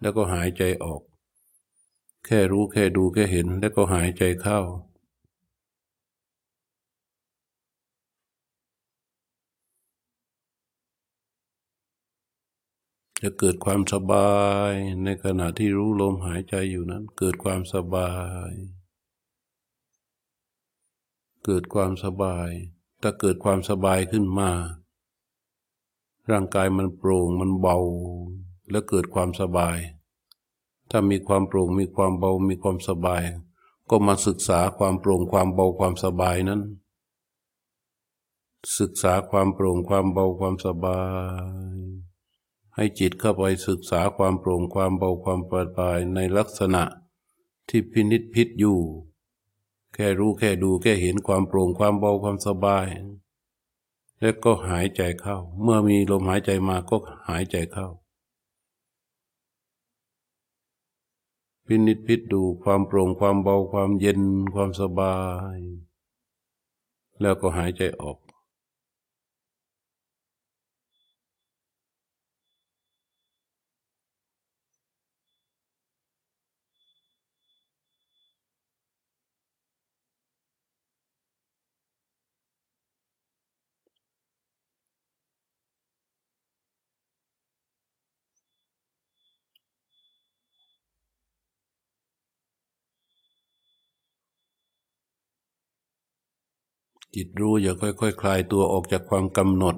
[0.00, 1.02] แล้วก็หายใจออก
[2.26, 4.60] แค่รู้แค่ดูแค่เห็น แล้วก็หายใจเข้า
[13.22, 14.32] จะเกิดความสบา
[14.70, 14.72] ย
[15.04, 18.10] ในขณะที่รู้ลมหายใจอยู่นั้น เกิดความสบา
[18.50, 18.52] ย
[21.44, 22.50] เกิดความสบาย
[23.02, 24.50] ถ้าเกิดความสบายขึ้นมา
[26.30, 27.78] ร่างกายมันโปร่งมันเบา
[28.70, 29.78] แล้วเกิดความสบาย
[30.90, 33.22] ถ้ามีความโปร่งมีความเบามีความสบาย
[33.90, 36.60] ก็มาศึกษาความโปร่งความเบาความสบายนั้น
[38.78, 41.00] ศึกษาความโปร่งความเบาความสบา
[41.66, 41.74] ย
[42.74, 46.82] ให้จิตเข้าไปศึกษาความโปร่งความเบาความปลอดภัยในลักษณะ
[47.68, 48.78] ที่พินิษพิษอยู่
[50.00, 52.86] ค่รู้แค่ดูแค่เห็นความโปร่งความเบาความสบาย
[54.20, 56.96] แล้วก็หายใจเข้า เมื่อมีลมหายใจมาก็
[57.28, 57.86] หายใจเข้า
[61.66, 64.20] พินิษพิษดูความโปร่งความเบาความเย็น
[64.54, 65.16] ความสบา
[65.56, 65.58] ย
[67.20, 68.18] แล้วก็หายใจออก
[97.14, 99.76] จิตรู้อย่าค่อยๆคคลายตัวออกจากความกำหนด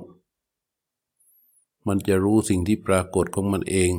[1.87, 3.93] มันจะรู้สิ่งที่ปรากฏของมันเอง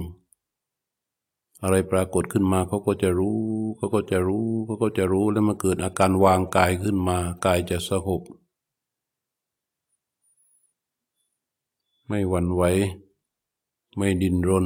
[1.62, 3.40] อะไรปรากฏขึ้นมาเขาก็จะรู้
[3.78, 8.22] เขาก็จะรู้เขาก็จะรู้แล้วมันเกิดอาการวางกายขึ้นมากายจะสงบ
[12.08, 12.64] ไม่หวั่นไหว
[13.98, 14.66] ไม่ดินรน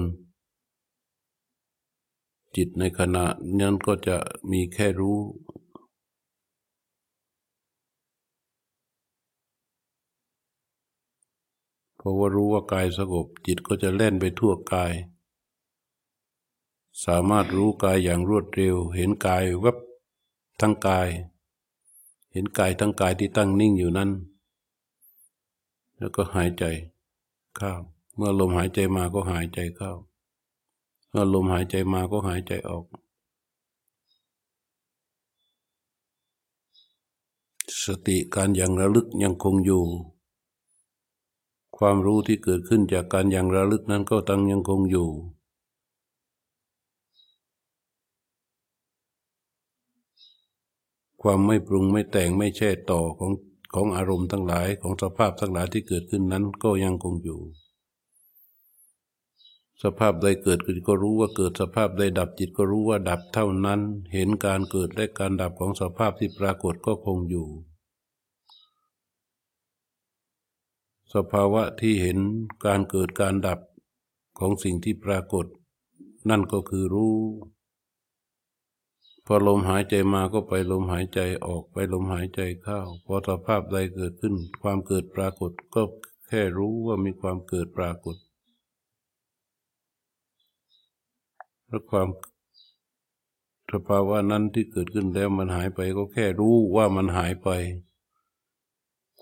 [2.56, 3.26] จิตในขณะ
[3.60, 4.16] นั้นก็จะ
[4.52, 5.18] มีแค่รู้
[12.08, 14.94] ราะว่ารู้ว่ากายสงบ จิตก็จะเล่นไปทั่วกาย
[17.06, 19.78] สามารถรู้กายอย่างรวดเร็ว เห็นกายวับ
[20.60, 21.08] ทั้งกาย
[22.32, 24.10] เห็นกายทั้งกายที่ตั้งนิ่งอยู่นั้น
[25.98, 26.64] แล้วก็หายใจ
[27.56, 27.72] เข้า
[28.16, 29.92] เมื่อลมหายใจมาก็หายใจเข้า
[31.10, 32.86] เมื่อลมหายใจมาก็หายใจออก
[37.84, 39.82] สติการอย่างระลึกยังคงอยู่
[41.80, 45.10] ความรู้ที่เกิดขึ้นจากการยังระลึกนั้นก็ตั้งยังคงอยู่
[51.22, 53.32] ความไม่ปรุงไม่แต่งไม่แช่ต่อของ
[53.74, 57.40] ของอารมณ์ทั้งหลายของสภาพทั้งหลายที่เกิดขึ้นนั้นก็ยังคงอยู่
[59.84, 63.80] สภาพใดเกิดขึ้นก็รู้ว่าเกิดสภาพใดดับจิตก็รู้ว่าดับเท่านั้น
[64.14, 67.48] เห็นการเกิดและการดับของสภาพที่ปรากฏก็คงอยู่
[71.14, 72.18] สภาวะที่เห็น
[72.66, 73.60] การเกิดการดับ
[74.40, 75.46] ของสิ่งที่ปรากฏ
[76.30, 77.18] นั่นก็คือรู้
[79.26, 85.82] พอลมหายใจมาก็ไปลมหายใจออกไปลมหายใจเข้าพอสภาพใดเกิดขึ้น ความเกิดปรากฏก็
[86.28, 88.16] แค่รู้ว่ามีความเกิดปรากฏ
[91.68, 92.08] แล้วความ
[93.72, 97.50] สภาวะนั้นที่เกิดขึ้นแล้วมันหายไปก็แค่รู้ว่ามันหายไป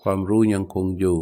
[0.02, 1.20] ความรู้ยังคงอยู่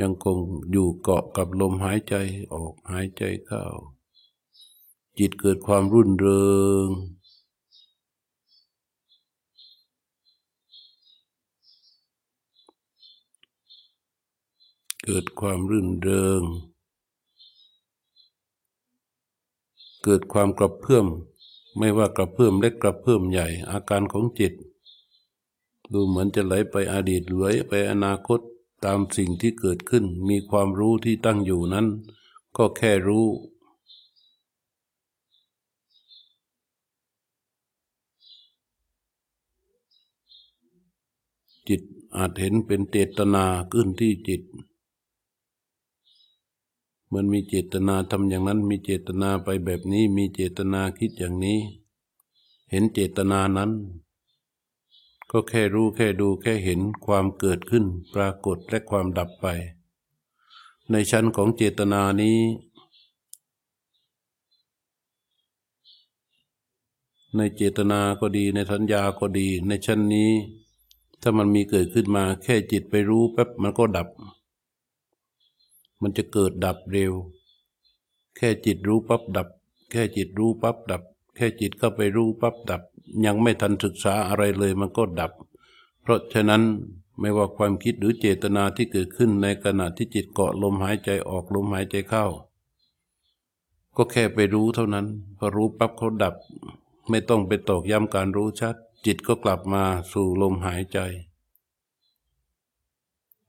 [0.00, 0.38] ยังคง
[0.70, 2.14] อยู่เกาะกับลมหายใจ
[2.54, 3.64] ออกหายใจเข้า
[5.18, 6.52] จิตเกิดความรุ่นเริ
[6.86, 6.88] ง
[15.04, 16.42] เกิดความรื่นเริง
[20.04, 21.06] เกิดความกระเพื่อม
[21.78, 24.52] ไม่ว่ากระเพื่อมเล็กกระเพื่อมใหญ่อาการของจิต
[25.92, 28.40] ดูเหมือนจะไหลไปอดีตไหลไปอนาคต
[28.84, 31.86] ตามสิ่งที่เกิดขึ้นมีความรู้ที่ตั้งอยู่นั้น
[32.56, 33.26] ก็แค่รู้
[41.68, 41.82] จิต
[42.16, 44.42] อาจเห็นเป็นเจตนาขึ้นที่จิต
[47.12, 51.58] มันมีเจตนาทำอย่างนั้น มีเจตนาไปแบบนี้ มีเจตนาคิดอย่างนี้
[52.70, 53.70] เห็นเจตนานั้น
[55.36, 59.46] ก็แค่รู้แค่ดูแค่เห็นความเกิดขึ้นปรากฏและความดับไป
[60.90, 62.38] ในชั้นของเจตนานี้
[67.36, 70.30] ในเจตนาก็ดีในสัญญาก็ดี ในชั้นนี้
[71.22, 74.08] ถ้ามันมีเกิดขึ้นมาแค่จิตไปรู้แป๊บมันก็ดับ
[76.02, 77.12] มันจะเกิดดับเร็ว
[78.36, 79.48] แค่จิตรู้ปั๊บดับ
[79.90, 81.02] แค่จิตรู้ปั๊บดับ
[81.36, 82.82] แค่จิตเข้าไปรู้ปั๊บดับ
[83.26, 85.32] ยังไม่ทันศึกษาอะไรเลยมันก็ดับ
[86.02, 86.62] เพราะฉะนั้น
[87.20, 92.26] ไม่ว่าความคิดหรือเจตนาที่เกิดขึ้นในขณะที่จิตเกาะลมหายใจออกลมหายใจเข้า
[93.96, 95.06] ก็แค่ไปรู้เท่านั้น
[95.38, 96.34] พอรู้ปั๊บเขาดับ
[97.10, 98.76] ไม่ต้องไปตอกย้ำการรู้ชัด
[99.06, 99.82] จิตก็กลับมา
[100.12, 100.98] สู่ลมหายใจ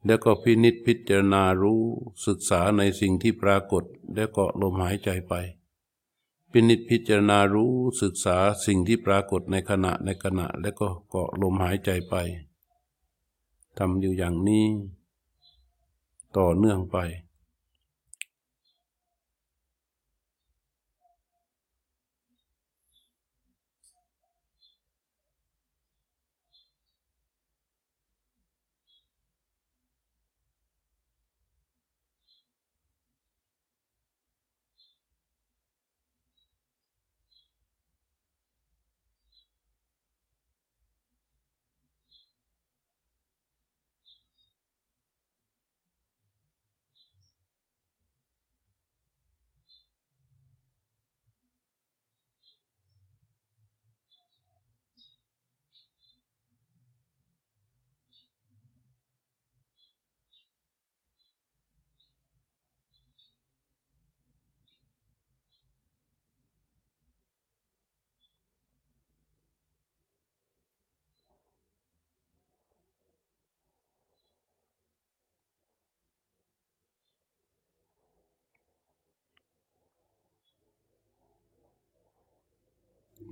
[0.05, 1.81] แล้วก็พินิษพิจารณารู้
[2.25, 3.83] ศึกษาในสิ่งที่ปรากฏ
[4.15, 5.33] แล้วก็ลมหายใจไป
[6.57, 12.15] พินิจพิจารณารู้ศึกษาสิ่งที่ปรากฏในขณะในขณะ แล้วก็เกาะลมหายใจไป
[13.77, 14.65] ทำอยู่อย่างนี้
[16.37, 16.97] ต่อเนื่องไป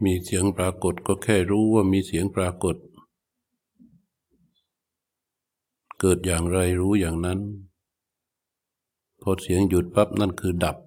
[0.06, 2.76] มีเสียงปรากฏก็แค่รู้ว่ามีเสียงปรากฏ
[6.00, 7.40] เกิดอย่างไรรู้อย่างนั้น
[9.22, 10.78] พอเสียงหยุดปั๊บนั่นคือดับ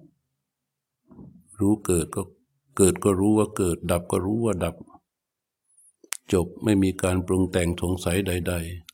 [1.59, 2.21] รู้เกิดก็
[2.77, 4.75] เกิดก็รู้ว่าเกิด ดับก็รู้ว่าดับ
[6.33, 8.86] จบไม่มีการปรุงแต่งสงสัยใด ๆ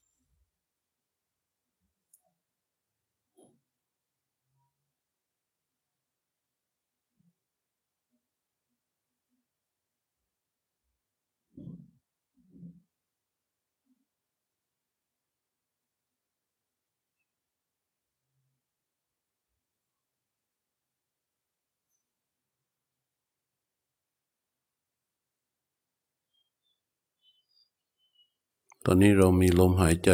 [28.85, 30.11] ตอนนี้เรามีลมหายใจ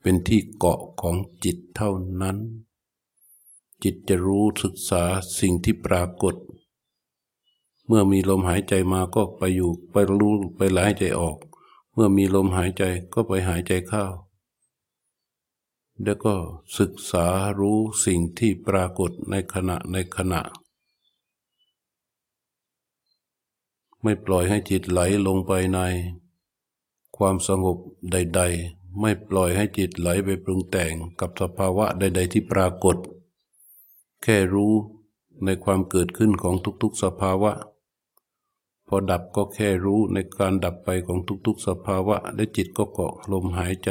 [0.00, 1.90] เป็นที่เกาะของจิตเท่า
[2.22, 2.36] นั้น
[3.82, 5.04] จิตจะรู้ศึกษา
[5.38, 6.34] สิ่งที่ปรากฏ
[7.86, 11.36] เมื่อมีลมหายใจมาก็ไปอยู่ไปรู้ไปหายใจออก
[11.92, 12.82] เมื่อมีลมหายใจ
[13.14, 14.04] ก็ไปหายใจเข้า
[16.02, 16.34] แล้วก็
[16.78, 17.26] ศึกษา
[17.60, 20.40] รู้สิ่งที่ปรากฏในขณะในขณะ
[24.02, 25.80] ไม่ปล่อยให้จิตไหลลงไปใน
[27.18, 27.76] ความสงบ
[28.12, 32.96] ใด ๆ ไม่ปล่อยให้จิตไหลไปปรุงแต่งกับสภาวะใด ๆ ที่ปรากฏ
[34.22, 34.72] แค่รู้
[35.44, 37.52] ในความเกิดขึ้นของทุกๆสภาวะ
[38.86, 43.90] พอดับก็แค่รู้ในการดับไปของทุกๆสภาวะ และจิตก็เกาะลมหายใจ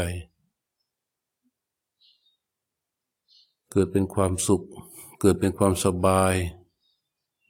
[3.71, 4.63] เกิดเป็นความสุข
[5.21, 6.33] เกิดเป็นความสบาย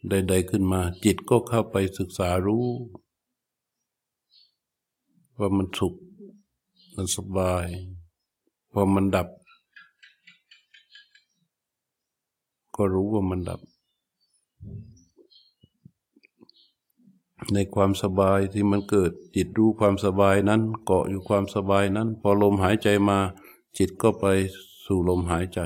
[0.10, 2.68] ใด ๆ ขึ้นมา จิตก็เข้าไปศึกษารู้
[5.38, 5.94] ว่ามันสุข
[6.96, 7.68] มันสบาย
[8.72, 9.28] พอมันดับ
[12.76, 13.62] ก็รู้ว่ามันดับ
[17.54, 23.18] ในความสบายที่มันเกิด จิตรู้ความสบายนั้น เกาะอยู่ความสบายนั้น พอลมหายใจมา
[23.78, 24.26] จิตก็ไป
[24.86, 25.60] สู่ลมหายใจ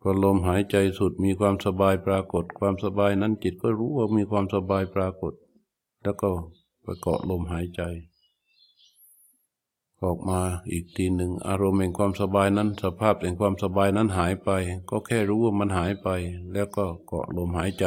[0.00, 5.32] พอลมหายใจสุดมีความสบายปรากฏ ความสบายนั้นจิตก็รู้ว่ามีความสบายปรากฏ
[6.02, 6.30] แล้วก็
[6.82, 7.82] ไปเกาะลมหายใจ
[10.04, 10.40] ออกมา
[10.70, 14.50] อีกทีหนึ่งอารมณ์แห่งความสบายนั้น สภาพแห่งความสบายนั้นหายไป
[14.90, 16.08] ก็แค่รู้ว่ามันหายไป
[16.52, 17.84] แล้วก็เกาะลมหายใจ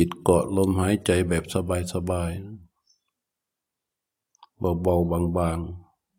[0.02, 2.68] ิตเกาะลมหายใจแบบสบายๆ
[4.82, 5.58] เบาๆบาง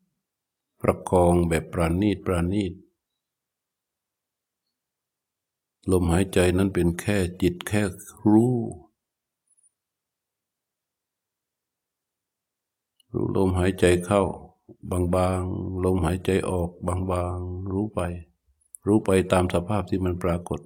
[0.05, 2.73] ๆ ประคองแบบปราณีตปราณีต
[5.91, 7.81] ลมหายใจนั้นเป็นแค่จิตแค่
[8.31, 8.55] รู้
[13.13, 14.21] รู้ลมหายใจเข้า
[15.15, 17.99] บางๆ ลมหายใจออกบางๆ รู้ไป
[18.85, 20.59] รู้ไปตามสภาพที่มันปรากฏ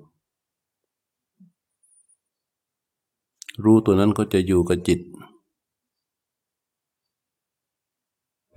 [3.64, 5.00] รู้ตัวนั้นก็จะอยู่กับจิต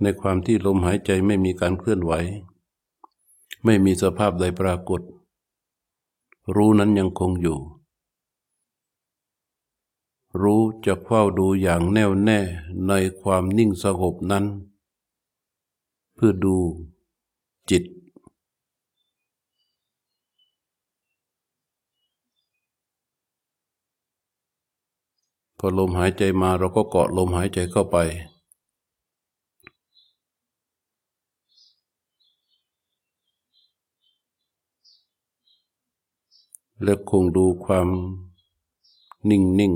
[0.01, 2.13] ในความที่ลมหายใจไม่มีการเคลื่อนไหว
[3.65, 5.01] ไม่มีสภาพใดปรากฏ
[6.55, 7.57] รู้นั้นยังคงอยู่
[10.41, 12.39] รู้จะเฝ้าดูอย่างแน่วแน่
[12.87, 12.91] ใน
[13.21, 14.45] ความนิ่งสงบนั้น
[16.15, 16.55] เพื่อดู
[17.69, 17.83] จิต
[25.59, 27.97] พอลมหายใจมาเราก็เกาะลมหายใจเข้าไป
[36.83, 37.87] และคงดูความ
[39.29, 39.73] นิ่งนิ่ง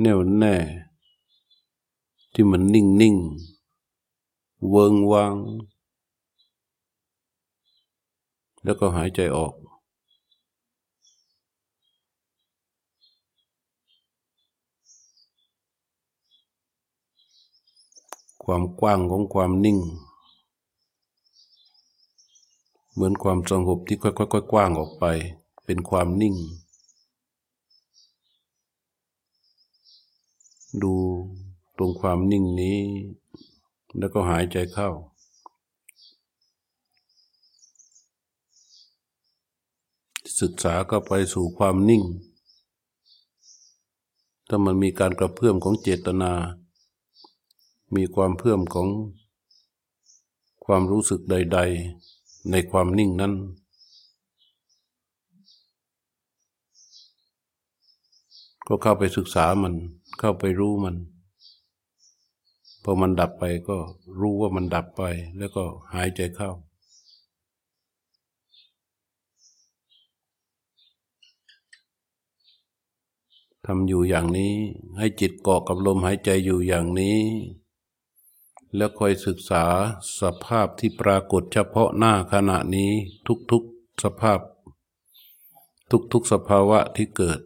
[0.00, 0.54] แน่วแน่
[2.32, 3.16] ที่มันนิ่งนิ่ง
[4.68, 5.34] เวิงวาง
[8.64, 9.54] แล้วก็หายใจออก
[18.44, 19.78] ความกว้างของความนิ่ง
[22.92, 25.04] เหมือนความสงบที่ค่อยๆกว้างออกไป
[25.64, 26.36] เป็นความนิ่ง
[30.82, 30.94] ดู
[31.76, 32.78] ตรงความนิ่งนี้
[33.98, 34.90] แล้วก็หายใจเข้า
[40.40, 42.02] ศึกษาก็ไปสู่ความนิ่ง
[44.48, 46.32] ถ้ามันมีการกระเพื่อมของเจตนา
[47.96, 48.88] มีความเพื่มของ
[50.64, 51.58] ความรู้สึกใด
[52.04, 53.32] ๆ ในความนิ่งนั้น
[58.66, 59.74] ก็เข้าไปศึกษามัน
[60.18, 60.96] เข้าไปรู้มัน
[62.82, 63.76] พอมันดับไปก็
[64.20, 65.02] รู้ว่ามันดับไป
[65.38, 65.64] แล้วก็
[65.94, 66.50] หายใจเข้า
[73.66, 74.54] ทำอยู่อย่างนี้
[74.98, 77.18] ให้จิตเกาะกับลมหายใจอยู่อย่างนี้
[78.76, 79.64] แล้วคอยศึกษา
[80.20, 82.90] สภาพที่ปรากฏเฉพาะหน้าขณะนี้
[83.50, 84.40] ทุกๆสภาพ
[86.12, 87.40] ทุกๆสภาวะที่เกิด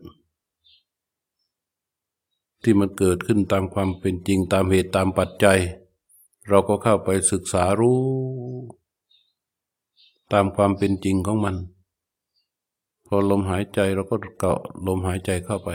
[2.62, 5.58] ที่มันเกิดขึ้นตามความเป็นจริงตามเหตุตามปัจจัย
[6.48, 8.00] เราก็เข้าไปศึกษารู้
[10.32, 11.56] ตามความเป็นจริงของมัน
[13.06, 15.70] พอลมหายใจเราก็เกาะลมหายใจเข้าไป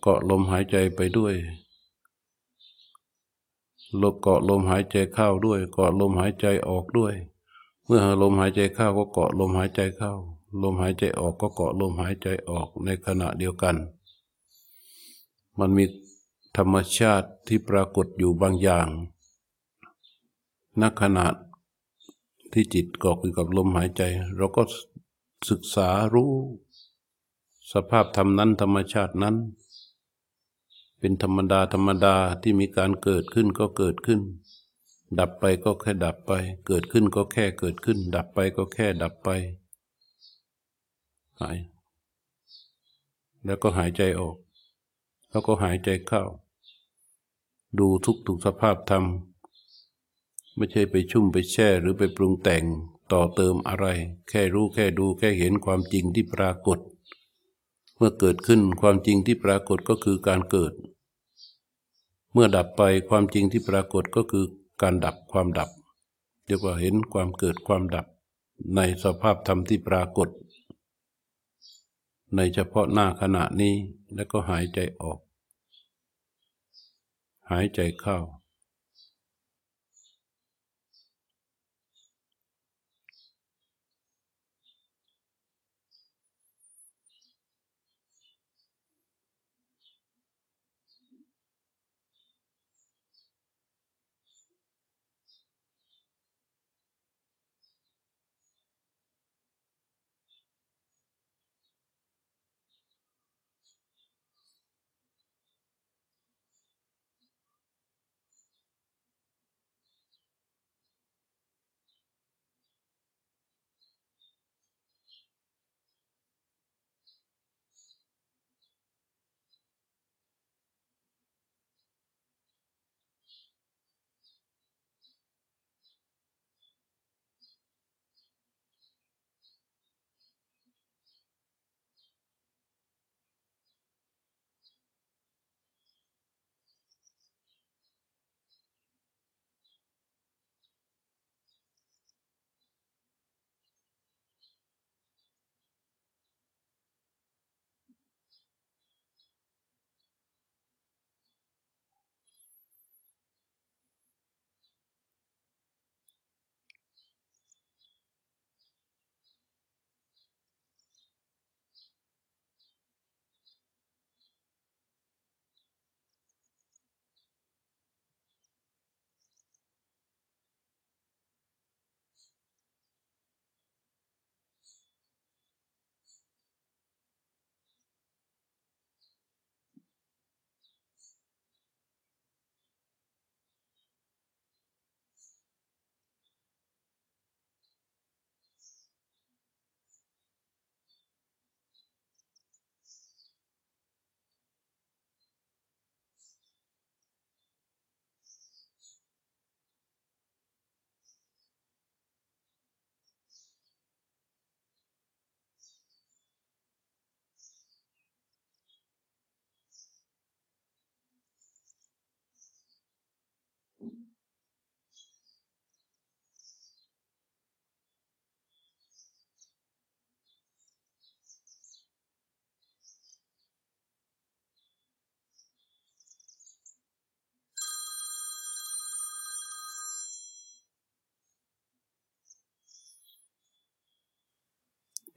[0.00, 1.34] เกาะลมหายใจไปด้วย
[4.02, 7.14] ลมเกาะลมหายใจเข้าด้วย เกาะลมหายใจออกด้วย
[7.84, 10.12] เมื่อลมหายใจเข้าก็เกาะลมหายใจเข้า
[10.62, 13.76] ลมหายใจออกก็เกาะลมหายใจออกในขณะเดียวกัน
[15.58, 15.84] มันมี
[16.56, 18.88] ธรรมชาติที่ปรากฏอยู่บางอย่าง
[20.82, 21.26] นักขณะ
[22.52, 24.02] ที่จิตเกาะอยู่กับลมหายใจ
[24.36, 24.62] เราก็
[25.50, 26.32] ศึกษารู้
[27.72, 29.36] สภาพธรรมนั้นธรรมชาตินั้น
[31.06, 34.20] เป็นธรรมดาธรรมดาที่มีการเกิดขึ้นก็เกิดขึ้น
[35.18, 36.32] ดับไปก็แค่ดับไป
[36.66, 39.28] เกิดขึ้นก็แค่เกิดขึ้น ดับไปก็แค่ดับไป
[41.40, 41.58] หาย
[43.44, 44.36] แล้วก็หายใจออก
[45.30, 46.22] แล้วก็หายใจเข้า
[47.78, 49.04] ดูทุกทุกสภาพธรรม
[50.56, 52.64] ไม่ใช่ไปชุ่มไปแช่หรือไปปรุงแต่ง
[53.12, 53.86] ต่อเติมอะไร
[54.28, 56.78] แค่รู้แค่ดูแค่เห็นความจริงที่ปรากฏ
[57.96, 60.74] เมื่อเกิดขึ้นความจริงที่ปรากฏก็คือการเกิด
[62.38, 64.44] เมื่อดับไปความจริงที่ปรากฏก็คือ
[64.82, 65.70] การดับความดับ
[66.46, 68.06] เรียกว่าเห็นความเกิดความดับ
[68.76, 70.28] ในสภาพธรรมที่ปรากฏ
[72.36, 73.74] ในเฉพาะหน้าขณะนี้
[74.14, 75.18] แล้วก็หายใจออก
[77.50, 78.18] หายใจเข้า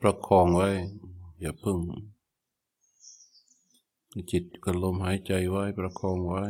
[0.01, 0.69] ประคองไว้
[1.39, 1.77] อย่าพึ่ง
[4.31, 6.43] จิตกับลมหายใจไว้ประคองไว้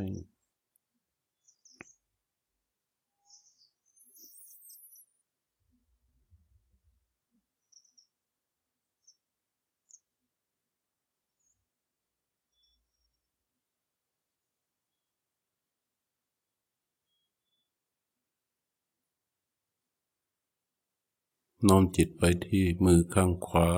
[21.67, 23.69] น้อมจิตไปที่มือข้างขวา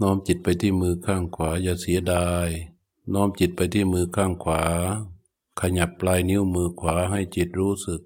[0.00, 2.48] น้อมจิตไปที่มือข้างขวา อย่าเสียดาย
[3.14, 4.62] น้อมจิตไปที่มือข้างขวา
[5.60, 8.02] ขยับปลายนิ้วมือขวาให้จิตรู้สึก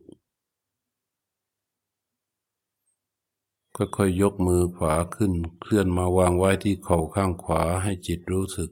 [3.77, 8.71] ค่อยๆยกมือขวาขึ้น เคลื่อนมาวางไว้ที่เข่าข้างขวาให้จิตรู้สึก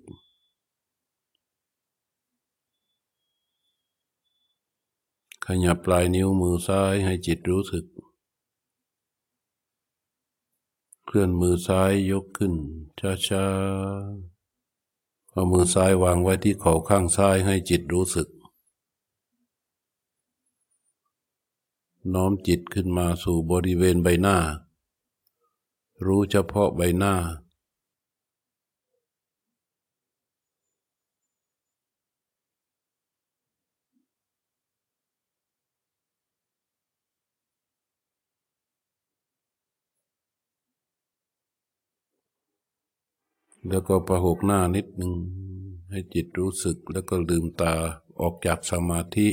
[5.45, 7.87] ขยับปลายนิ้วมือซ้ายให้จิตรู้สึก
[11.13, 12.55] เคลื่อนมือซ้ายยกขึ้น
[13.29, 18.29] ช้าๆ เอามือซ้ายวางไว้ที่เข่าข้างซ้ายให้จิตรู้สึก
[22.15, 24.37] น้อมจิตขึ้นมาสู่บริเวณใบหน้า
[26.07, 27.15] รู้เฉพาะใบหน้า
[43.69, 45.13] แล้วก็ประหกหน้านิดหนึ่ง
[45.91, 47.75] ให้จิตรู้สึกแล้วก็ลืมตา
[48.21, 49.29] ออกจากสมาธิ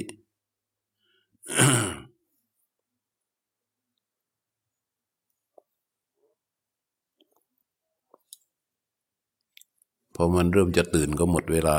[10.14, 11.78] พอมันเริ่มจะตื่นก็หมดเวลา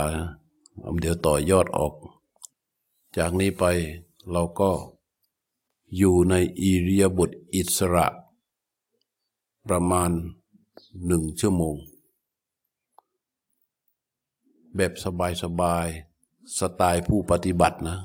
[1.01, 1.95] เดี๋ยวต่อยอดออก
[3.17, 3.65] จากนี้ไป
[4.31, 4.71] เราก็
[5.97, 8.07] อยู่ในอิริยาบถอิสระ
[9.67, 10.11] ประมาณ
[11.07, 11.77] หนึ่งชั่วโมง
[14.79, 15.87] แบบสบายสบาย
[16.59, 17.99] สไตล์ผู้ปฏิบัตินะ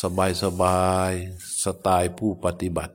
[0.00, 1.12] สบายสบาย
[1.64, 2.94] สไตล์ผู้ปฏิบัติ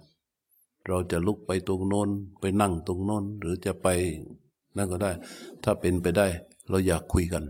[0.87, 2.09] เราจะลุกไปตรงโน้น
[2.39, 3.87] ไปนั่งตรงโน้นหรือจะไป
[4.75, 5.11] นั่นก็ได้
[5.63, 6.27] ถ้าเป็นไปได้
[6.69, 7.43] เราอยากคุยกัน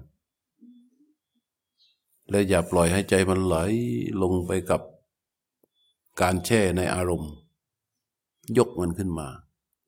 [2.29, 3.55] และอย่าปล่อยให้ใจมันไหล
[4.21, 4.81] ลงไปกับ
[6.21, 7.31] การแช่ในอารมณ์
[8.57, 9.27] ยกมันขึ้นมา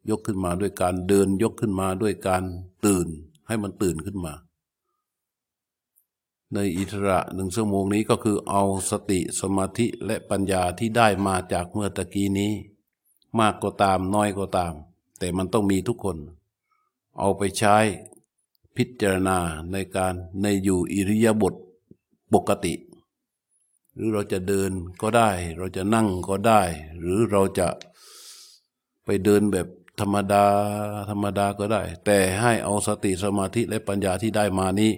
[0.10, 2.44] ยกขึ้นมาด้วยการเดิน ยกขึ้นมาด้วยการ
[2.86, 3.08] ตื่น
[3.48, 4.34] ให้มันตื่นขึ้นมา
[6.56, 12.54] ในอิทระหนึ่งชั่วโมงนี้ก็คือเอาสติสมาธิและปัญญาที่ได้มาจากเมื่อตะกี้นี้
[13.40, 14.74] มากก็ตามน้อยก็ตาม
[15.20, 16.18] แต่มันต้องมีทุกคน
[17.20, 17.78] เอาไปใช้
[18.76, 19.38] พิจารณา
[19.72, 21.54] ในการในอยู่อิริยาบถ
[22.34, 22.74] ปกติ
[23.94, 24.72] หรือเราจะเดิน
[25.02, 26.62] ก็ได้ เราจะนั่งก็ได้
[27.00, 27.68] หรือเราจะ
[29.06, 29.68] ไปเดินแบบ
[30.00, 30.46] ธรรมดา
[31.10, 34.92] ธรรมดาก็ได้ แต่ให้เอาสติสมาธิและปัญญาที่ได้มานี้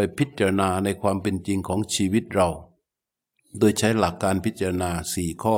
[0.00, 2.48] ไปพิจารณาในความเป็นจริงของชีวิตเรา
[3.58, 5.56] โดยใช้หลักการพิจารณาสี่ข้อ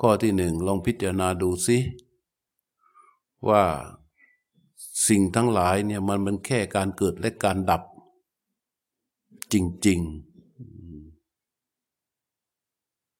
[0.00, 1.78] ข้อที่หนึ่งลองพิจารณาดูสิ
[3.48, 3.62] ว่า
[5.08, 7.82] สิ่งทั้งหลายเนี่ยมันมันแค่การเกิดและการดับ
[9.52, 9.54] จ
[9.86, 10.00] ริง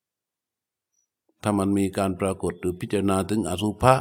[0.07, 3.95] ๆ ถ้ามันมีการปรากฏหรือพิจารณาถึงอสุภะ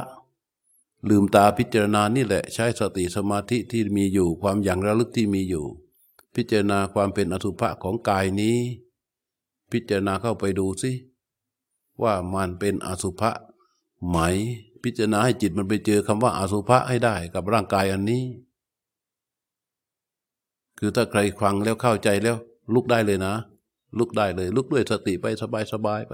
[1.08, 5.66] ลืมตาพิจารณานี่แหละใช้สติสมาธิที่มีอยู่ความอย่างระลึกที่มีอยู่
[6.34, 8.58] พิจารณาความเป็นอสุภะของกายนี้
[9.72, 10.92] พิจารณาเข้าไปดูสิ
[12.02, 13.30] ว่ามันเป็นอสุภะ
[14.08, 14.18] ไหม
[14.84, 18.24] พิจารณาให้จิตมันไปเจอคำว่าอสุภะให้ได้กับร่างกายอันนี้
[20.78, 22.36] คือถ้าใครฟังแล้วเข้าใจแล้ว
[22.74, 23.34] ลุกได้เลยนะ
[23.98, 26.12] ลุกได้เลย ลุกด้วยสติไปสบายสบายไป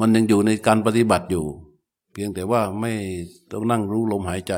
[0.00, 1.46] มันยังอยู่ในการปฏิบัติอยู่
[2.12, 2.92] เพียงแต่ว่าไม่
[3.50, 4.54] ต้องนั่งรู้ลมหายใจ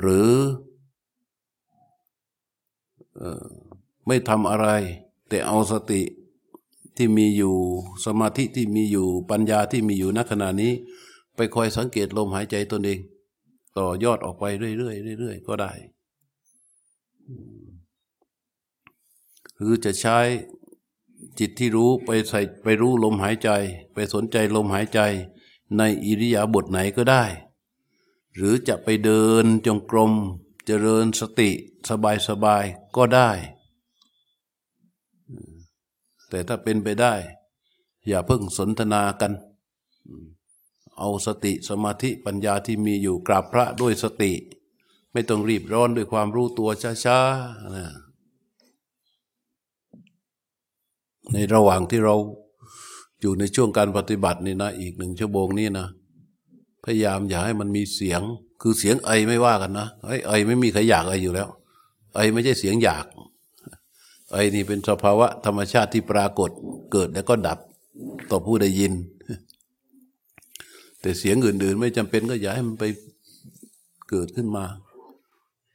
[0.00, 0.30] หรือ
[4.06, 4.68] ไม่ทำอะไร
[5.28, 6.02] แต่เอาสติ
[6.96, 7.54] ที่มีอยู่
[8.04, 10.72] สมาธิที่มีอยู่ปัญญาที่มีอยู่ณขณะนี้
[11.36, 12.98] ไปคอยสังเกตลมหายใจตนเอง
[13.78, 15.72] ต่อยอดออกไปเรื่อยๆเรื่อยๆก็ได้
[19.56, 20.18] หรือจะใช้
[21.38, 23.50] จิตที่รู้ไปใส่ไปรู้ลมหายใจ
[23.92, 25.00] ไปสนใจลมหายใจ
[25.78, 27.24] ในอิริยาบถไหนก็ได้
[28.36, 30.12] หรือจะไปเดินจงกรม
[30.70, 31.50] เจริญสติ
[31.88, 32.64] สบายสบาย
[32.96, 33.30] ก็ได้
[36.28, 37.14] แต่ถ้าเป็นไปได้
[38.08, 39.32] อย่าเพิ่งสนทนากัน
[40.98, 44.32] เอาสติสมาธิปัญญาที่มีอยู่กราบพระด้วยสติ
[45.12, 46.70] ไม่ต้องรีบร้อนด้วยความรู้ตัว
[47.04, 47.86] ช้าๆนะ
[51.32, 52.14] ในระหว่างที่เรา
[53.20, 55.88] อยู่ในช่วงการปฏิบัตินี่นะ อีกหนึ่งชั่วโมงนี้นะ
[56.88, 58.22] พยายามอย่าให้มันมีเสียง
[58.62, 61.48] คือเสียงไอไม่ว่ากันนะไอไอไม่มีใครอยากไออยู่แล้ว
[62.14, 63.04] ไอไม่ใช่เสียงอยาก
[64.32, 66.50] ไอนี่เป็นสภาวะธรรมชาติที่ปรากฏ
[66.92, 67.58] เกิดแล้วก็ดับ
[68.30, 68.92] ต่อผู้ได้ยิน
[71.00, 72.84] แต่เสียงอื่น ๆ ไม่จำเป็นก็อย่าให้มันไป
[74.08, 74.64] เกิดขึ้นมา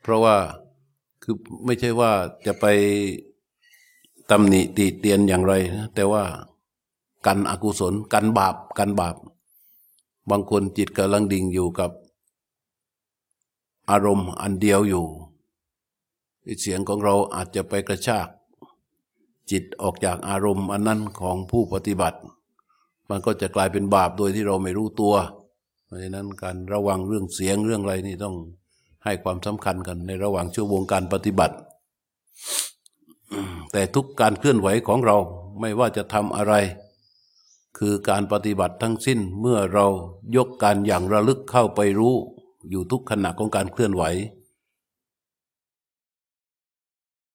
[0.02, 0.36] เพราะว่า
[1.24, 1.36] คือ
[1.66, 2.12] ไม่ใช่ว่า
[2.46, 2.66] จะไป
[4.32, 6.24] ตำหนิติเตียนอย่างไรนะแต่ว่า
[7.26, 9.16] กันอกุศลกันบาปกันบาป
[10.30, 11.92] บางคนจิตกำลังดิ่งอยู่กับ
[13.90, 15.06] อารมณ์อันเดียวอยู่
[16.62, 18.28] เสียงของเราอาจจะไปกระชาก
[19.52, 22.20] จิตออกจากอารมณ์อันนั้นของผู้ปฏิบัติ
[23.10, 25.14] มันก็จะกลายเป็นบาปโดยที่เราไม่รู้ตัว
[25.86, 28.36] เพราะฉะนั้นการระวังเรื่องเสียงเรื่องอะไรนี่ต้อง
[29.06, 31.56] ให้ความสำคัญกันในระหว่างชั่วโมงการปฏิบัติ
[33.72, 35.18] แต่ทุกการเคลื่อนไหวของเรา
[35.60, 36.54] ไม่ว่าจะทำอะไร
[37.78, 39.88] คือการปฏิบัติทั้งสิ้นเมื่อเรา
[40.36, 42.16] ยกการอย่างระลึกเข้าไปรู้
[42.70, 44.04] อยู่ทุกขณะของการเคลื่อนไหว